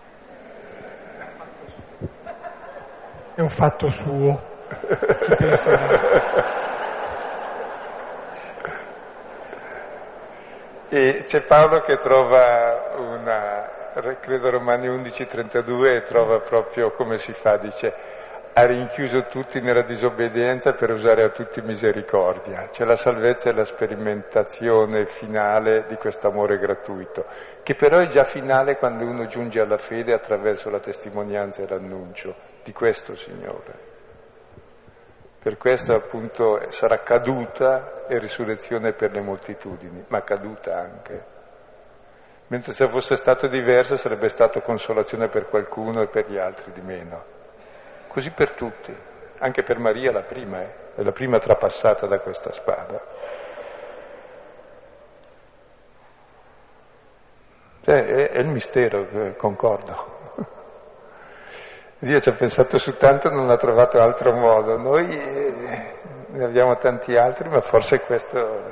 [3.32, 4.40] È un fatto suo,
[5.22, 6.64] ci penserà.
[10.88, 13.68] E c'è Paolo che trova una,
[14.20, 17.92] credo Romani 11:32, e trova proprio come si fa, dice,
[18.52, 22.68] ha rinchiuso tutti nella disobbedienza per usare a tutti misericordia.
[22.70, 27.26] C'è la salvezza e la sperimentazione finale di questo amore gratuito,
[27.64, 32.32] che però è già finale quando uno giunge alla fede attraverso la testimonianza e l'annuncio
[32.62, 33.95] di questo Signore.
[35.46, 41.24] Per questo appunto sarà caduta e risurrezione per le moltitudini, ma caduta anche.
[42.48, 46.80] Mentre se fosse stato diverso sarebbe stato consolazione per qualcuno e per gli altri di
[46.80, 47.22] meno.
[48.08, 48.92] Così per tutti,
[49.38, 50.94] anche per Maria la prima, eh?
[50.96, 53.00] è la prima trapassata da questa spada.
[57.82, 60.15] Cioè, è, è il mistero, eh, concordo.
[61.98, 64.76] Dio ci ha pensato su tanto non ha trovato altro modo.
[64.76, 65.94] Noi eh,
[66.28, 68.62] ne abbiamo tanti altri, ma forse questo,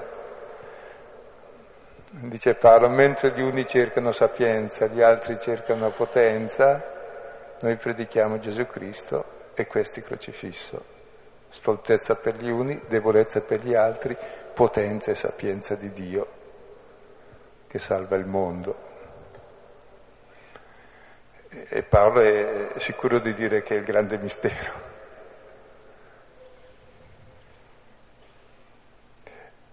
[2.11, 6.83] dice Paolo, mentre gli uni cercano sapienza, gli altri cercano potenza,
[7.61, 10.93] noi predichiamo Gesù Cristo e questi crocifisso.
[11.49, 14.17] Stoltezza per gli uni, debolezza per gli altri,
[14.53, 16.27] potenza e sapienza di Dio
[17.75, 18.93] che salva il mondo.
[21.69, 24.73] E Paolo è sicuro di dire che è il grande mistero.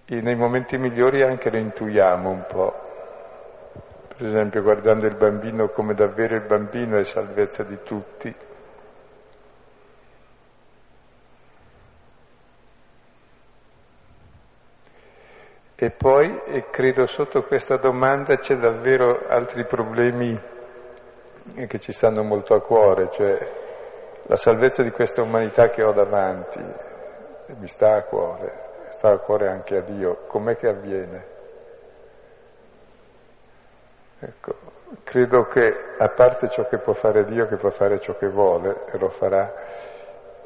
[0.05, 2.89] E nei momenti migliori anche lo intuiamo un po'.
[4.15, 8.35] Per esempio guardando il bambino come davvero il bambino è salvezza di tutti.
[15.75, 20.39] E poi, e credo sotto questa domanda c'è davvero altri problemi
[21.53, 23.51] che ci stanno molto a cuore, cioè
[24.23, 26.59] la salvezza di questa umanità che ho davanti,
[27.59, 31.25] mi sta a cuore, sta a cuore anche a Dio, com'è che avviene?
[34.19, 34.55] Ecco,
[35.03, 38.85] credo che a parte ciò che può fare Dio, che può fare ciò che vuole
[38.91, 39.53] e lo farà,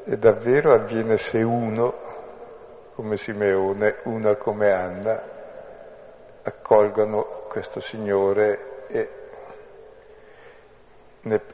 [0.04, 1.94] e davvero avviene se uno,
[2.94, 5.22] come Simeone, una come Anna,
[6.42, 8.75] accolgono questo Signore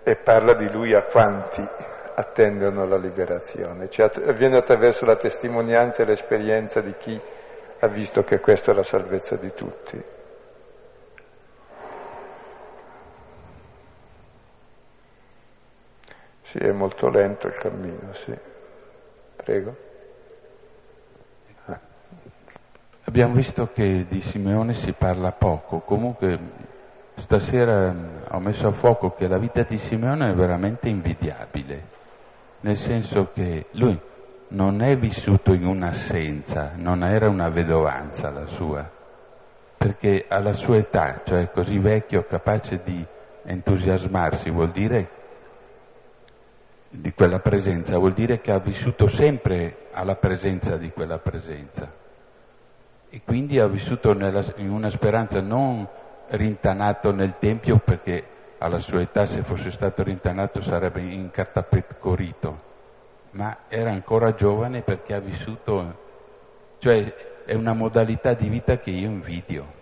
[0.02, 1.66] e parla di lui a quanti
[2.14, 7.18] attendono la liberazione, cioè avviene attraverso la testimonianza e l'esperienza di chi
[7.80, 10.04] ha visto che questa è la salvezza di tutti.
[16.42, 18.38] Sì, è molto lento il cammino, sì.
[19.36, 19.90] Prego.
[23.04, 26.38] Abbiamo visto che di Simeone si parla poco, comunque
[27.22, 31.84] Stasera mm, ho messo a fuoco che la vita di Simeone è veramente invidiabile,
[32.62, 33.98] nel senso che lui
[34.48, 38.90] non è vissuto in un'assenza, non era una vedovanza la sua,
[39.78, 43.06] perché alla sua età, cioè così vecchio, capace di
[43.44, 45.10] entusiasmarsi, vuol dire
[46.88, 51.88] di quella presenza, vuol dire che ha vissuto sempre alla presenza di quella presenza.
[53.08, 55.86] E quindi ha vissuto nella, in una speranza non
[56.32, 58.24] rintanato nel Tempio perché
[58.58, 62.56] alla sua età se fosse stato rintanato sarebbe incartapecorito,
[63.32, 65.98] ma era ancora giovane perché ha vissuto,
[66.78, 67.14] cioè
[67.44, 69.80] è una modalità di vita che io invidio.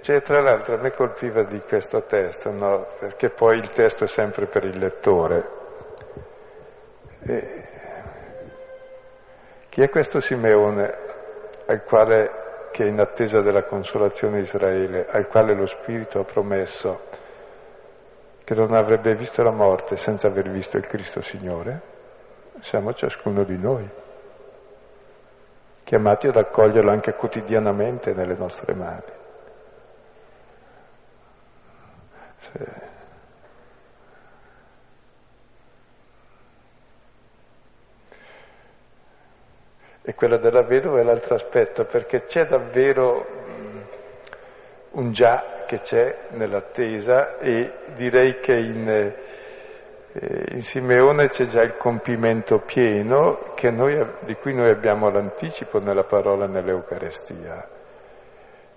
[0.00, 2.86] Cioè, tra l'altro a me colpiva di questo testo, no?
[2.98, 5.48] perché poi il testo è sempre per il lettore.
[7.22, 7.64] E
[9.70, 10.94] chi è questo Simeone
[11.66, 12.45] al quale
[12.76, 17.04] che è in attesa della consolazione di Israele, al quale lo Spirito ha promesso
[18.44, 21.80] che non avrebbe visto la morte senza aver visto il Cristo Signore,
[22.60, 23.88] siamo ciascuno di noi,
[25.84, 29.02] chiamati ad accoglierlo anche quotidianamente nelle nostre mani.
[32.36, 32.94] Se...
[40.08, 43.26] E quella della vedova è l'altro aspetto, perché c'è davvero
[44.92, 51.76] un già che c'è nell'attesa e direi che in, eh, in Simeone c'è già il
[51.76, 57.68] compimento pieno noi, di cui noi abbiamo l'anticipo nella parola nell'Eucarestia.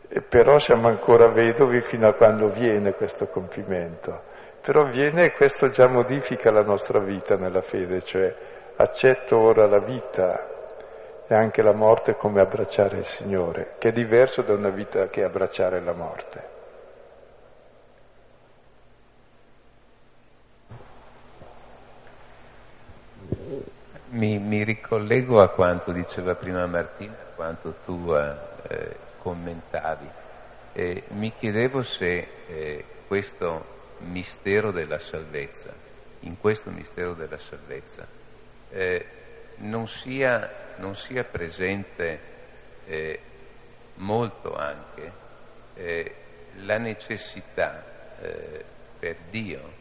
[0.09, 4.23] E però siamo ancora vedovi fino a quando viene questo compimento.
[4.61, 8.35] Però viene e questo già modifica la nostra vita nella fede, cioè
[8.77, 10.57] accetto ora la vita
[11.31, 15.23] e anche la morte come abbracciare il Signore, che è diverso da una vita che
[15.23, 16.57] abbracciare la morte.
[24.09, 30.09] Mi, mi ricollego a quanto diceva prima Martina, a quanto tu eh, commentavi.
[30.73, 33.65] E mi chiedevo se eh, questo
[33.99, 35.71] mistero della salvezza,
[36.21, 38.07] in questo mistero della salvezza,
[38.71, 39.05] eh,
[39.59, 42.19] non sia non sia presente
[42.85, 43.19] eh,
[43.95, 45.11] molto anche
[45.75, 46.15] eh,
[46.63, 47.83] la necessità
[48.19, 48.65] eh,
[48.97, 49.77] per Dio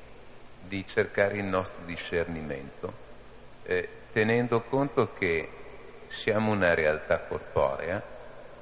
[0.60, 2.92] di cercare il nostro discernimento,
[3.62, 5.48] eh, tenendo conto che
[6.06, 8.02] siamo una realtà corporea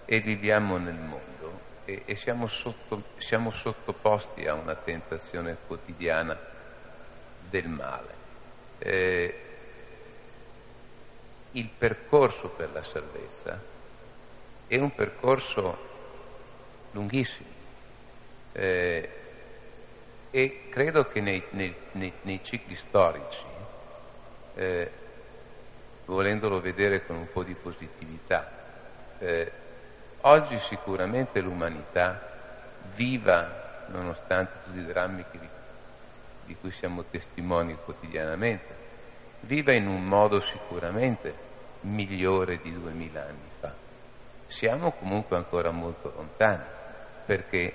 [0.04, 6.38] e viviamo nel mondo e, e siamo, sotto, siamo sottoposti a una tentazione quotidiana
[7.48, 8.14] del male.
[8.78, 9.45] Eh,
[11.56, 13.60] il percorso per la salvezza
[14.66, 15.94] è un percorso
[16.92, 17.48] lunghissimo
[18.52, 19.10] eh,
[20.30, 23.44] e credo che nei, nei, nei, nei cicli storici,
[24.54, 24.90] eh,
[26.04, 28.50] volendolo vedere con un po' di positività,
[29.18, 29.52] eh,
[30.22, 32.34] oggi sicuramente l'umanità
[32.94, 35.38] viva, nonostante tutti i drammi di,
[36.44, 38.74] di cui siamo testimoni quotidianamente,
[39.40, 41.45] viva in un modo sicuramente
[41.82, 43.72] migliore di duemila anni fa.
[44.46, 46.64] Siamo comunque ancora molto lontani
[47.24, 47.72] perché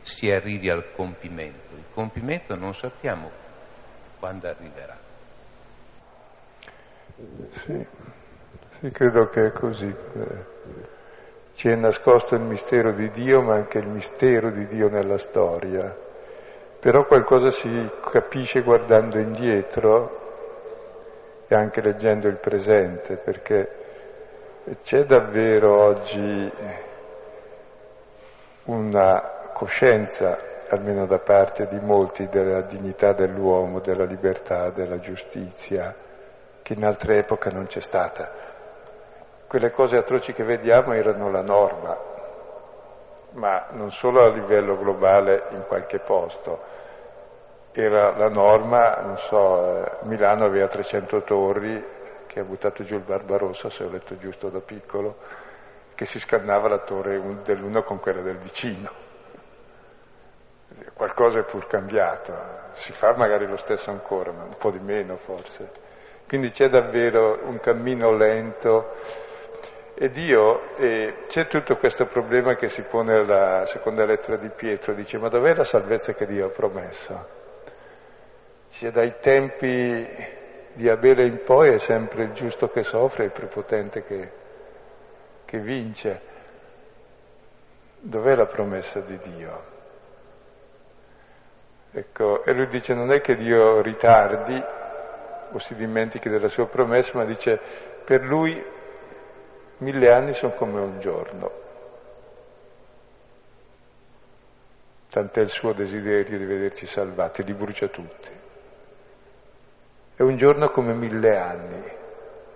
[0.00, 1.74] si arrivi al compimento.
[1.74, 3.30] Il compimento non sappiamo
[4.18, 4.96] quando arriverà.
[7.52, 7.86] Sì,
[8.80, 9.94] sì credo che è così.
[11.54, 15.96] Ci è nascosto il mistero di Dio, ma anche il mistero di Dio nella storia.
[16.78, 20.25] Però qualcosa si capisce guardando indietro
[21.48, 23.84] e anche leggendo il presente, perché
[24.82, 26.52] c'è davvero oggi
[28.64, 30.38] una coscienza,
[30.68, 35.94] almeno da parte di molti, della dignità dell'uomo, della libertà, della giustizia,
[36.62, 38.28] che in altre epoche non c'è stata.
[39.46, 41.96] Quelle cose atroci che vediamo erano la norma,
[43.32, 46.74] ma non solo a livello globale in qualche posto,
[47.78, 51.84] era la norma, non so, eh, Milano aveva 300 torri
[52.26, 55.16] che ha buttato giù il Barbarossa, se ho letto giusto da piccolo,
[55.94, 59.04] che si scannava la torre dell'uno con quella del vicino.
[60.94, 62.34] Qualcosa è pur cambiato,
[62.72, 65.70] si fa magari lo stesso ancora, ma un po' di meno forse.
[66.26, 68.94] Quindi c'è davvero un cammino lento
[69.94, 74.94] e Dio, e c'è tutto questo problema che si pone alla seconda lettera di Pietro,
[74.94, 77.35] dice ma dov'è la salvezza che Dio ha promesso?
[78.78, 80.06] Cioè, dai tempi
[80.74, 84.32] di Abele in poi è sempre il giusto che soffre e il prepotente che,
[85.46, 86.20] che vince.
[87.98, 89.64] Dov'è la promessa di Dio?
[91.90, 94.62] Ecco, e lui dice non è che Dio ritardi
[95.52, 97.58] o si dimentichi della sua promessa, ma dice
[98.04, 98.62] per lui
[99.78, 101.50] mille anni sono come un giorno.
[105.08, 108.35] Tant'è il suo desiderio di vederci salvati, li brucia tutti.
[110.16, 111.84] È un giorno come mille anni,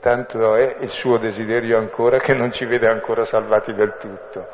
[0.00, 4.48] tanto è il suo desiderio ancora che non ci vede ancora salvati del tutto.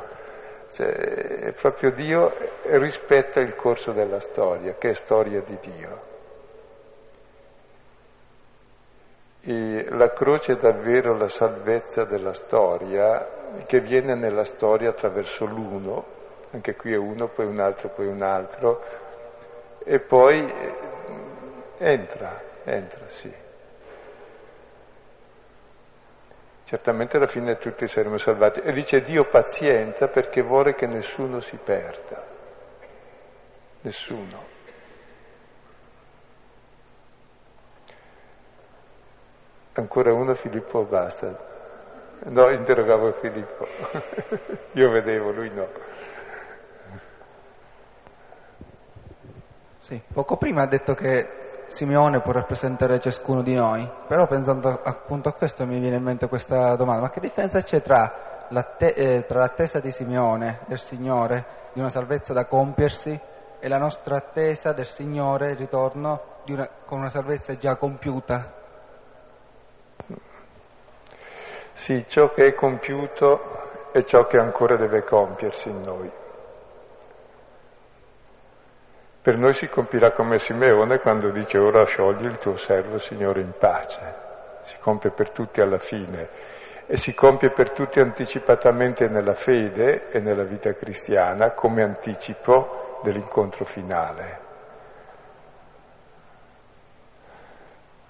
[0.73, 2.35] Cioè, proprio Dio
[2.65, 6.01] rispetta il corso della storia, che è storia di Dio.
[9.43, 13.25] E la croce è davvero la salvezza della storia
[13.67, 16.05] che viene nella storia attraverso l'uno,
[16.51, 18.83] anche qui è uno, poi un altro, poi un altro,
[19.85, 20.75] e poi eh,
[21.79, 23.33] entra, entra, sì.
[26.65, 28.61] Certamente alla fine tutti saremo salvati.
[28.61, 32.25] E dice Dio pazienza perché vuole che nessuno si perda.
[33.83, 34.55] Nessuno.
[39.75, 41.39] Ancora uno Filippo basta.
[42.25, 43.69] No, interrogavo Filippo.
[44.73, 45.69] Io vedevo, lui no.
[49.79, 51.36] Sì, poco prima ha detto che
[51.67, 56.29] Simeone può rappresentare ciascuno di noi, però pensando appunto a questo mi viene in mente
[56.29, 61.45] questa domanda, ma che differenza c'è tra, l'atte- eh, tra l'attesa di Simeone, del Signore,
[61.73, 63.19] di una salvezza da compiersi,
[63.59, 68.53] e la nostra attesa del Signore, il ritorno una, con una salvezza già compiuta?
[71.73, 76.11] Sì, ciò che è compiuto è ciò che ancora deve compiersi in noi.
[79.27, 83.55] Per noi si compirà come Simeone quando dice ora sciogli il tuo servo Signore in
[83.59, 84.15] pace.
[84.63, 86.29] Si compie per tutti alla fine
[86.87, 93.65] e si compie per tutti anticipatamente nella fede e nella vita cristiana come anticipo dell'incontro
[93.65, 94.41] finale.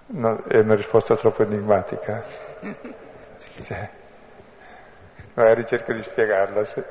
[0.08, 2.24] No, è una risposta troppo enigmatica?
[3.36, 3.74] Sì.
[5.32, 6.62] Magari cerco di spiegarla.
[6.64, 6.82] Sì.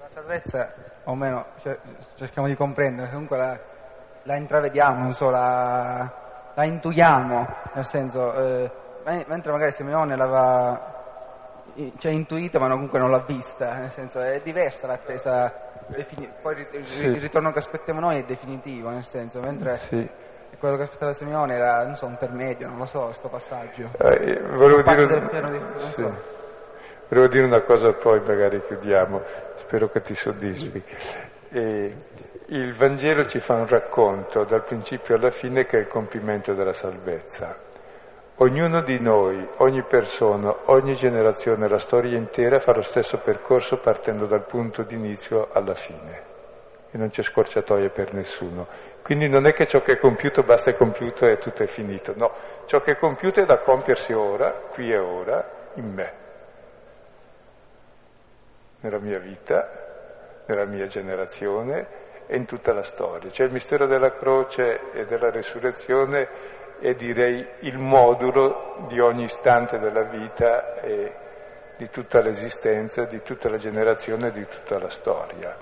[0.00, 0.72] La salvezza,
[1.04, 1.46] o meno,
[2.16, 3.58] cerchiamo di comprendere, comunque la,
[4.22, 6.10] la intravediamo, non so, la,
[6.54, 8.70] la, intuiamo, nel senso, eh,
[9.26, 10.90] mentre magari Simeone l'aveva
[11.96, 15.52] cioè, intuita ma comunque non l'ha vista, nel senso è diversa l'attesa,
[15.86, 17.06] defini- poi il, sì.
[17.18, 19.76] ritorno che aspettiamo noi è definitivo, nel senso, mentre...
[19.78, 20.30] Sì
[20.62, 23.90] quello che aspettava Simeone era, non so, un intermedio, non lo so, questo passaggio.
[23.98, 26.02] Eh, volevo, dire, di, sì.
[26.02, 26.40] so.
[27.12, 29.20] Volevo, dire, una cosa poi magari chiudiamo,
[29.56, 30.82] spero che ti soddisfi.
[31.50, 31.94] E
[32.46, 36.72] il Vangelo ci fa un racconto dal principio alla fine che è il compimento della
[36.72, 37.70] salvezza.
[38.36, 44.24] Ognuno di noi, ogni persona, ogni generazione, la storia intera fa lo stesso percorso partendo
[44.26, 46.30] dal punto di inizio alla fine.
[46.90, 48.66] E non c'è scorciatoie per nessuno.
[49.02, 52.14] Quindi non è che ciò che è compiuto basta è compiuto e tutto è finito,
[52.16, 52.32] no,
[52.66, 56.20] ciò che è compiuto è da compiersi ora, qui e ora, in me,
[58.82, 63.30] nella mia vita, nella mia generazione e in tutta la storia.
[63.30, 66.28] Cioè il mistero della croce e della resurrezione
[66.78, 71.14] è direi il modulo di ogni istante della vita e
[71.76, 75.56] di tutta l'esistenza, di tutta la generazione e di tutta la storia.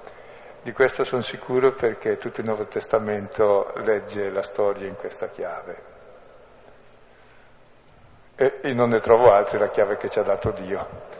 [0.63, 5.89] Di questo sono sicuro perché tutto il Nuovo Testamento legge la storia in questa chiave.
[8.35, 11.20] E, e non ne trovo altri, la chiave che ci ha dato Dio.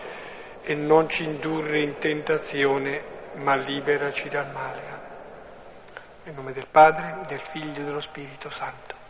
[0.63, 3.01] e non ci indurre in tentazione,
[3.35, 4.81] ma liberaci dal male.
[6.23, 9.00] Nel nome del Padre, del Figlio e dello Spirito Santo.